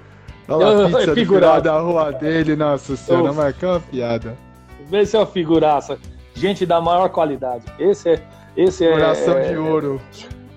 [0.48, 4.36] Olha a pizza é da rua dele, nossa senhora, Marcão é piada.
[4.90, 5.98] Esse é o figuraça.
[6.34, 7.64] Gente da maior qualidade.
[7.78, 8.22] Esse é.
[8.56, 10.00] Esse é, Coração é, de ouro.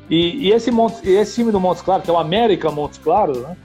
[0.10, 0.72] E, e, esse,
[1.04, 3.56] esse time do Montes Claros, que é o América Montes Claros, né?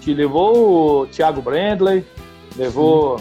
[0.00, 2.04] Que levou o Thiago Brandley,
[2.56, 3.20] levou,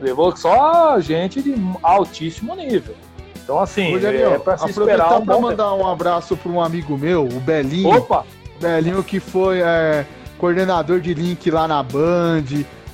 [0.00, 2.94] levou só gente de altíssimo nível.
[3.42, 6.96] Então, assim, Rogério, é pra se esperar um pra mandar um abraço para um amigo
[6.96, 7.94] meu, o Belinho.
[7.94, 8.24] Opa!
[8.58, 10.06] Belinho que foi é,
[10.38, 12.44] coordenador de link lá na Band,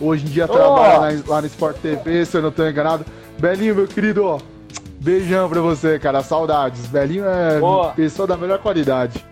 [0.01, 0.53] hoje em dia oh.
[0.53, 3.07] trabalha lá, lá no Sport TV, se eu não estou enganado.
[3.39, 4.39] Belinho, meu querido, ó,
[5.01, 6.87] beijão pra você, cara, saudades.
[6.87, 7.93] Belinho é Boa.
[7.93, 9.25] pessoa da melhor qualidade.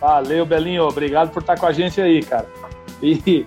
[0.00, 2.46] Valeu, Belinho, obrigado por estar com a gente aí, cara.
[3.02, 3.46] E,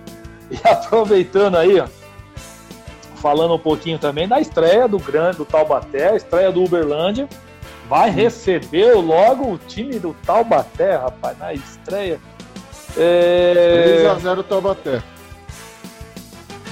[0.50, 1.86] e aproveitando aí, ó,
[3.26, 7.28] falando um pouquinho também da estreia do grande do Taubaté, a estreia do Uberlândia.
[7.88, 12.20] Vai receber logo o time do Taubaté, rapaz, na estreia.
[12.96, 14.04] É...
[14.22, 15.02] 3x0 Taubaté.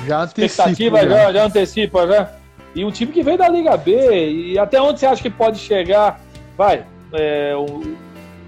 [0.06, 1.02] Já antecipa.
[1.02, 1.08] Já.
[1.08, 2.30] já, já antecipa, já.
[2.72, 4.52] E um time que veio da Liga B.
[4.52, 6.20] E até onde você acha que pode chegar?
[6.56, 6.84] Vai.
[7.12, 7.96] É, o, o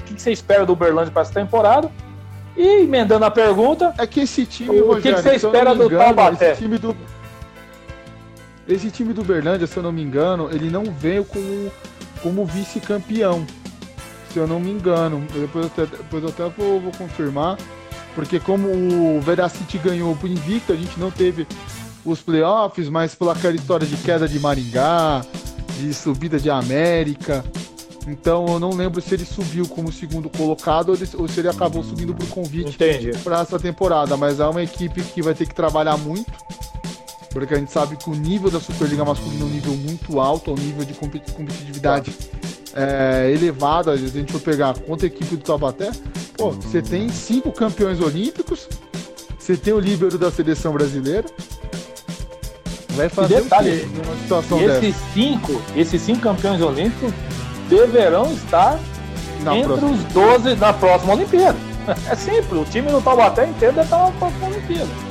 [0.05, 1.91] que você espera do Uberlândia para essa temporada?
[2.57, 3.93] E emendando a pergunta.
[3.99, 4.81] É que esse time.
[4.81, 6.53] O que, que você espera do Taubaté?
[6.53, 6.97] Esse time do,
[8.69, 11.73] esse time do Berlândia, se eu não me engano, ele não veio como,
[12.23, 13.47] como vice-campeão.
[14.33, 15.25] Se eu não me engano.
[15.33, 17.57] Depois eu até, depois eu até vou, vou confirmar.
[18.15, 21.47] Porque como o Veracity ganhou o invicto, a gente não teve
[22.05, 25.25] os playoffs, mas pela aquela história de queda de Maringá,
[25.79, 27.45] de subida de América.
[28.07, 32.15] Então eu não lembro se ele subiu como segundo colocado ou se ele acabou subindo
[32.15, 32.79] por convite
[33.23, 34.17] para essa temporada.
[34.17, 36.33] Mas é uma equipe que vai ter que trabalhar muito
[37.31, 40.51] porque a gente sabe que o nível da Superliga Masculina é um nível muito alto,
[40.51, 42.15] é um nível de competitividade
[42.75, 43.91] é, elevado.
[43.91, 45.91] A gente for pegar contra a equipe do Taubaté,
[46.37, 48.69] pô, você tem cinco campeões olímpicos,
[49.39, 51.27] você tem o líbero da seleção brasileira.
[52.91, 55.13] Vai fazer detalhe, numa situação esses dessa?
[55.13, 57.13] Cinco, esses cinco campeões olímpicos
[57.69, 58.81] deverão estar
[59.43, 59.91] na entre próxima.
[59.91, 61.59] os 12 da próxima Olimpíada.
[62.11, 65.06] É simples, o time do Taubaté inteiro deve estar na próxima Olimpíada.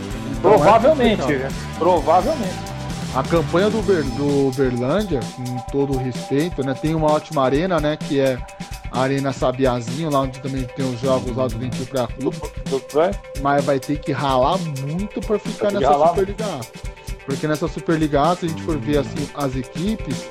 [0.45, 1.47] Então, provavelmente, é
[1.79, 2.75] provavelmente.
[3.15, 6.73] A campanha do, Ber, do Berlândia, com todo o respeito, né?
[6.73, 7.97] Tem uma ótima arena, né?
[7.97, 8.37] Que é
[8.91, 12.37] a Arena Sabiazinho, lá onde também tem os jogos lá do Dentil pra Clube.
[13.41, 16.59] Mas vai ter que ralar muito para ficar nessa Superliga A.
[17.25, 20.29] Porque nessa Superliga A, se a gente for ver assim, as equipes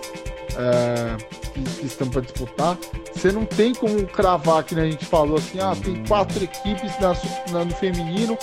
[0.57, 1.17] é,
[1.53, 2.77] que, que, estão para disputar,
[3.13, 6.93] você não tem como cravar que né, a gente falou assim, ah, tem quatro equipes
[7.01, 7.17] na,
[7.51, 8.39] na, no feminino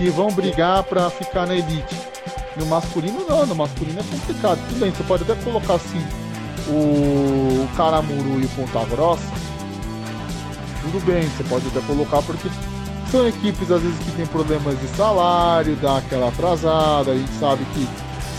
[0.00, 1.94] que vão brigar para ficar na elite.
[2.56, 4.58] No masculino não, no masculino é complicado.
[4.66, 6.02] Tudo bem, você pode até colocar assim
[6.68, 9.30] o Caramuru e o Ponta Grossa.
[10.80, 12.48] Tudo bem, você pode até colocar porque
[13.10, 17.62] são equipes às vezes que tem problemas de salário, dá aquela atrasada, a gente sabe
[17.74, 17.86] que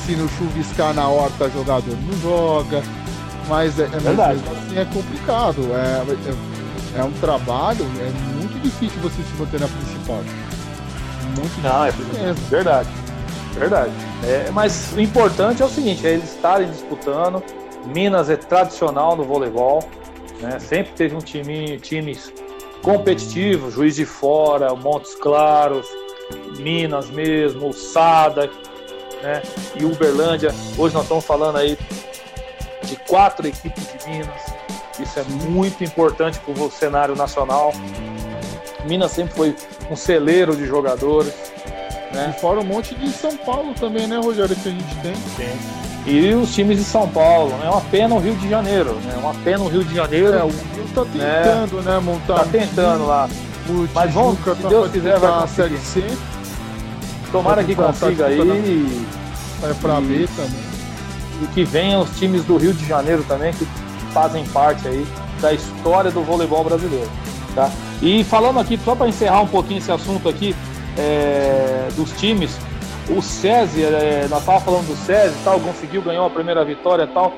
[0.03, 2.82] se não chuviscar na horta jogador não joga.
[3.47, 4.39] Mas é, é Verdade.
[4.49, 5.62] assim é complicado.
[5.76, 10.24] É, é, é um trabalho, é muito difícil você se manter na principal
[11.38, 12.45] muito Não, é mesmo.
[12.47, 12.89] Verdade.
[13.53, 13.91] Verdade.
[14.23, 17.43] É, mas o importante é o seguinte, é eles estarem disputando.
[17.86, 19.84] Minas é tradicional no voleibol.
[20.39, 20.59] Né?
[20.59, 22.32] Sempre teve um time, times
[22.82, 25.88] competitivos, Juiz de Fora, Montes Claros,
[26.59, 28.49] Minas mesmo, Sada,
[29.21, 29.41] né?
[29.75, 30.53] E Uberlândia.
[30.77, 31.77] Hoje nós estamos falando aí
[32.84, 34.41] de quatro equipes de Minas.
[34.99, 37.71] Isso é muito importante para o cenário nacional.
[38.86, 39.55] Minas sempre foi
[39.91, 41.33] um celeiro de jogadores.
[42.13, 42.33] Né?
[42.35, 45.15] E fora um monte de São Paulo também, né, Rogério, que a gente tem.
[45.15, 45.59] Sim.
[46.05, 47.69] E os times de São Paulo, é né?
[47.69, 49.13] uma pena o Rio de Janeiro, né?
[49.17, 50.33] Uma pena o Rio de Janeiro.
[50.33, 52.35] É, o Rio tá tentando, né, né montar.
[52.39, 53.29] Tá tentando lá.
[53.69, 56.09] O Mas vamos, se tá Deus quiser, vai a Série conseguir.
[56.09, 56.17] C,
[57.31, 59.07] Tomara que consiga aí e,
[59.61, 60.59] vai pra B também.
[61.41, 63.65] e que venham os times do Rio de Janeiro também, que
[64.11, 65.07] fazem parte aí
[65.39, 67.09] da história do voleibol brasileiro.
[67.55, 67.69] Tá?
[68.02, 70.56] E falando aqui, só para encerrar um pouquinho esse assunto aqui
[70.97, 72.58] é, dos times,
[73.10, 77.34] o SESI, é, nós estávamos falando do SESI tal, conseguiu, ganhou a primeira vitória tal.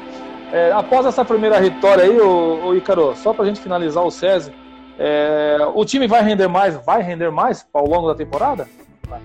[0.51, 4.53] É, após essa primeira vitória aí, ô Ícaro, só para a gente finalizar o SESI,
[4.97, 8.67] é, o time vai render mais, vai render mais ao longo da temporada?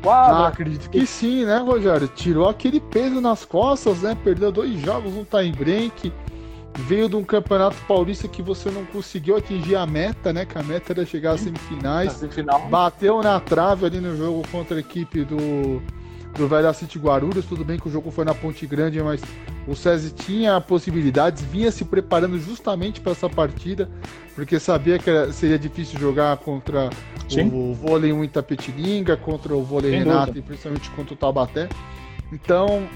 [0.06, 2.08] Ah, acredito que sim, né, Rogério?
[2.08, 4.16] Tirou aquele peso nas costas, né?
[4.22, 6.12] Perdeu dois jogos, um time break.
[6.86, 10.44] Veio de um campeonato paulista que você não conseguiu atingir a meta, né?
[10.46, 12.12] Que a meta era chegar às na semifinais.
[12.12, 12.68] semifinal.
[12.68, 15.82] Bateu na trave ali no jogo contra a equipe do,
[16.36, 17.46] do Velha City Guarulhos.
[17.46, 19.20] Tudo bem que o jogo foi na Ponte Grande, mas
[19.66, 23.90] o SESI tinha possibilidades, vinha se preparando justamente para essa partida,
[24.36, 26.88] porque sabia que era- seria difícil jogar contra
[27.28, 27.50] Sim.
[27.52, 30.38] o vôlei 1 Itapetininga, contra o vôlei Sem Renato dúvida.
[30.38, 31.68] e principalmente contra o Taubaté.
[32.32, 32.86] Então,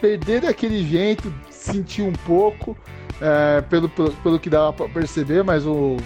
[0.00, 2.76] perder daquele jeito, sentir um pouco,
[3.20, 5.96] é, pelo, pelo, pelo que dá para perceber, mas o,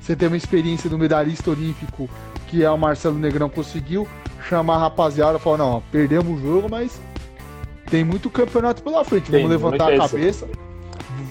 [0.00, 2.08] você tem uma experiência do medalhista olímpico,
[2.48, 4.06] que é o Marcelo Negrão, conseguiu
[4.48, 7.00] chamar a rapaziada e falar: não, ó, perdemos o jogo, mas
[7.90, 10.48] tem muito campeonato pela frente, Tem, vamos levantar a cabeça,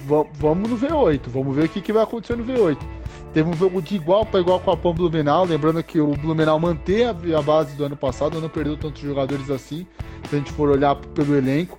[0.08, 2.78] va- vamos no V8, vamos ver o que, que vai acontecer no V8.
[3.36, 6.58] Teve um jogo de igual para igual com a PAN Blumenau, lembrando que o Blumenau
[6.58, 9.86] manteve a base do ano passado, não perdeu tantos jogadores assim,
[10.30, 11.78] se a gente for olhar pelo elenco.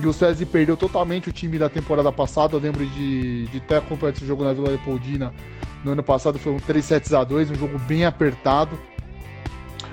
[0.00, 2.56] E o SESI perdeu totalmente o time da temporada passada.
[2.56, 5.30] Eu lembro de, de ter acompanhado esse jogo na Vila Leopoldina
[5.84, 6.38] no ano passado.
[6.38, 8.78] Foi um 3 sets a 2 um jogo bem apertado.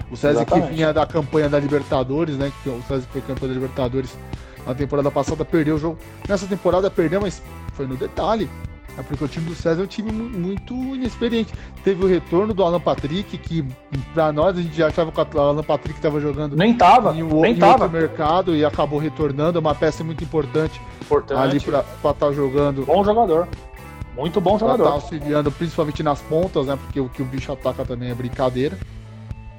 [0.10, 2.54] O SESI que vinha da campanha da Libertadores, né?
[2.64, 4.18] Que o SESI foi campeão da Libertadores
[4.66, 5.98] na temporada passada, perdeu o jogo.
[6.26, 7.44] Nessa temporada perdeu, mas
[7.74, 8.50] foi no detalhe.
[8.98, 11.54] É porque o time do César é um time mu- muito inexperiente.
[11.84, 13.66] Teve o retorno do Alan Patrick, que
[14.14, 17.24] pra nós a gente já achava que o Alan Patrick estava jogando Nem tava, em,
[17.24, 17.84] um- nem em tava.
[17.86, 19.58] outro mercado e acabou retornando.
[19.58, 21.40] É uma peça muito importante Importante.
[21.40, 23.48] ali para estar jogando, Bom jogador.
[24.18, 24.90] Muito bom estar jogador.
[24.92, 26.78] auxiliando, principalmente nas pontas, né?
[26.84, 28.78] Porque o que o bicho ataca também é brincadeira.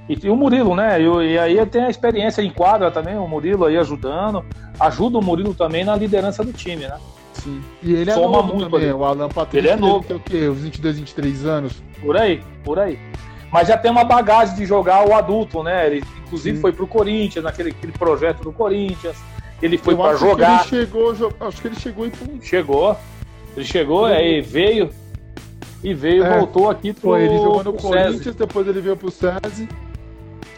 [0.08, 1.00] E, e o Murilo, né?
[1.00, 4.44] E, e aí tem a experiência em quadra também, o Murilo aí ajudando.
[4.78, 6.98] Ajuda o Murilo também na liderança do time, né?
[7.32, 7.62] Sim.
[7.82, 9.56] E ele é Soma novo muito também, o Alan Patrick.
[9.58, 10.04] Ele é novo.
[10.06, 10.48] ter o quê?
[10.48, 11.82] Uns 22, 23 anos.
[12.00, 12.98] Por aí, por aí.
[13.50, 15.86] Mas já tem uma bagagem de jogar o adulto, né?
[15.86, 16.62] Ele inclusive Sim.
[16.62, 19.16] foi pro Corinthians, naquele aquele projeto do Corinthians.
[19.60, 22.12] Ele foi para jogar, Que ele chegou, acho que ele chegou e
[22.42, 22.96] chegou.
[23.56, 24.90] Ele chegou, aí veio
[25.84, 27.82] e veio, É, voltou aqui pro, Foi, ele jogou no SESI.
[27.88, 29.68] Corinthians, depois ele veio pro SESI.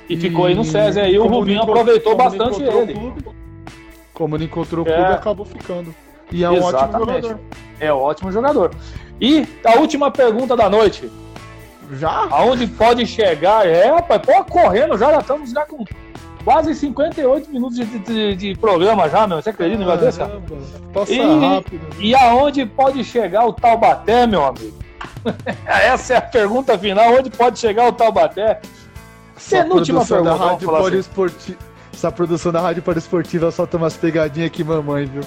[0.08, 1.00] E ficou aí no SESI.
[1.00, 2.92] Aí o Rubinho aproveitou bastante o ele.
[2.94, 3.24] clube,
[4.12, 4.94] como não encontrou o É.
[4.94, 5.94] clube, acabou ficando.
[6.32, 7.22] E é um ótimo Exatamente.
[7.22, 7.40] jogador.
[7.80, 8.70] É um ótimo jogador.
[9.20, 11.10] E a última pergunta da noite.
[11.92, 12.26] Já?
[12.30, 13.66] Aonde pode chegar?
[13.66, 15.84] É, rapaz, pô, correndo já, já estamos já com
[16.44, 19.40] quase 58 minutos de, de- de programa já, meu.
[19.40, 20.30] Você acredita no negócio desse, cara?
[20.30, 20.56] Caramba,
[20.92, 21.86] Passa E- rápido.
[22.00, 24.74] E aonde pode chegar o Taubaté, meu amigo?
[25.66, 27.12] Essa é a pergunta final.
[27.14, 28.60] Onde pode chegar o Taubaté?
[29.50, 31.56] Penúltima pergunta, da Rádio assim.
[31.92, 35.22] Essa produção da Rádio Poliesportiva só tem umas pegadinhas aqui, mamãe, viu?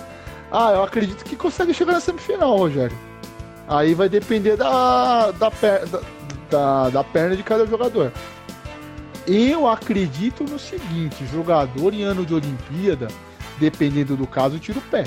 [0.52, 2.96] Ah, eu acredito que consegue chegar na semifinal, Rogério.
[3.68, 6.00] Aí vai depender da, da, per- da,
[6.50, 8.12] da, da perna de cada jogador.
[9.28, 13.10] Eu acredito no seguinte: jogador em ano de Olimpíada,
[13.60, 15.04] dependendo do caso, tira o pé.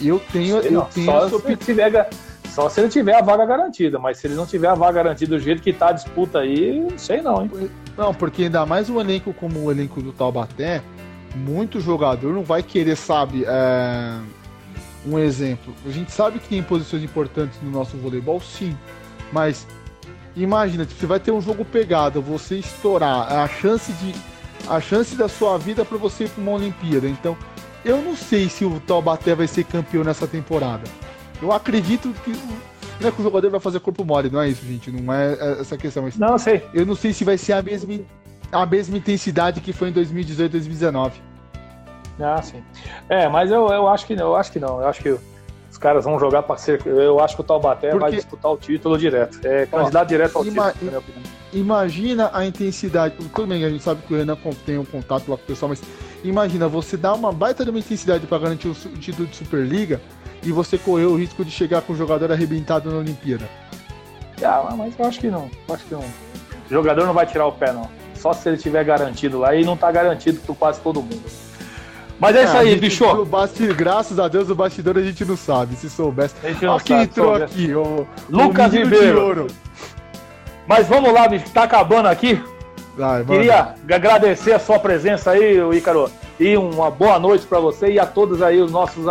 [0.00, 2.10] Eu tenho, eu tenho só, se tiver,
[2.48, 5.36] só se ele tiver a vaga garantida, mas se ele não tiver a vaga garantida
[5.36, 7.70] do jeito que tá a disputa aí, não sei não, hein?
[7.96, 10.82] Não, porque ainda mais um elenco como o elenco do Taubaté,
[11.34, 14.18] muito jogador não vai querer, sabe, é,
[15.06, 15.74] um exemplo.
[15.86, 18.76] A gente sabe que tem posições importantes no nosso voleibol, sim,
[19.32, 19.66] mas
[20.36, 24.14] imagina, você vai ter um jogo pegado, você estourar, a chance de
[24.68, 27.08] a chance da sua vida para você ir para uma Olimpíada.
[27.08, 27.36] Então,
[27.84, 30.84] eu não sei se o Taubaté vai ser campeão nessa temporada.
[31.40, 32.30] Eu acredito que
[33.00, 35.58] não é que o jogador vai fazer corpo mole, não é isso, gente, não é
[35.60, 36.62] essa questão, mas Não, sei.
[36.72, 37.98] eu não sei se vai ser a mesma,
[38.52, 41.20] a mesma intensidade que foi em 2018, 2019.
[42.20, 42.62] Ah, sim.
[43.08, 44.80] É, mas eu, eu acho que não, eu acho que não.
[44.80, 45.08] Eu acho que
[45.70, 46.80] os caras vão jogar para ser.
[46.86, 49.40] Eu acho que o Taubaté vai Porque- disputar o título direto.
[49.44, 51.22] É candidato direto ao ima- título, na minha opinião.
[51.54, 53.14] Imagina a intensidade.
[53.34, 54.36] Tudo bem, a gente sabe que o Renan
[54.66, 55.82] tem um contato lá com o pessoal, mas
[56.22, 60.00] imagina você dar uma baita de uma intensidade para garantir o título de Superliga
[60.42, 63.48] e você correr o risco de chegar com o jogador arrebentado na Olimpíada.
[64.44, 65.50] Ah, mas eu acho que não.
[65.68, 66.00] Eu acho que não.
[66.00, 67.88] O jogador não vai tirar o pé, não.
[68.22, 71.24] Só se ele tiver garantido lá e não tá garantido por quase todo mundo.
[72.20, 73.04] Mas é isso a aí, bicho.
[73.04, 73.26] O
[73.74, 75.74] graças a Deus, o bastidor a gente não sabe.
[75.74, 76.36] Se soubesse.
[76.44, 77.42] A gente não Olha quem sabe, entrou soube.
[77.42, 79.46] aqui, o Lucas o Ribeiro.
[80.68, 82.40] Mas vamos lá, bicho, tá acabando aqui.
[82.96, 86.08] Vai, Queria agradecer a sua presença aí, Ícaro,
[86.38, 89.04] e uma boa noite para você e a todos aí os nossos,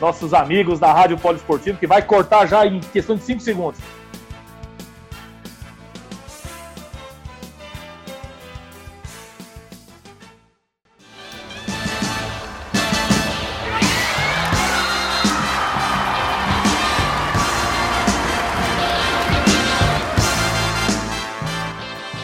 [0.00, 3.78] nossos amigos da Rádio Poliesportivo, que vai cortar já em questão de 5 segundos.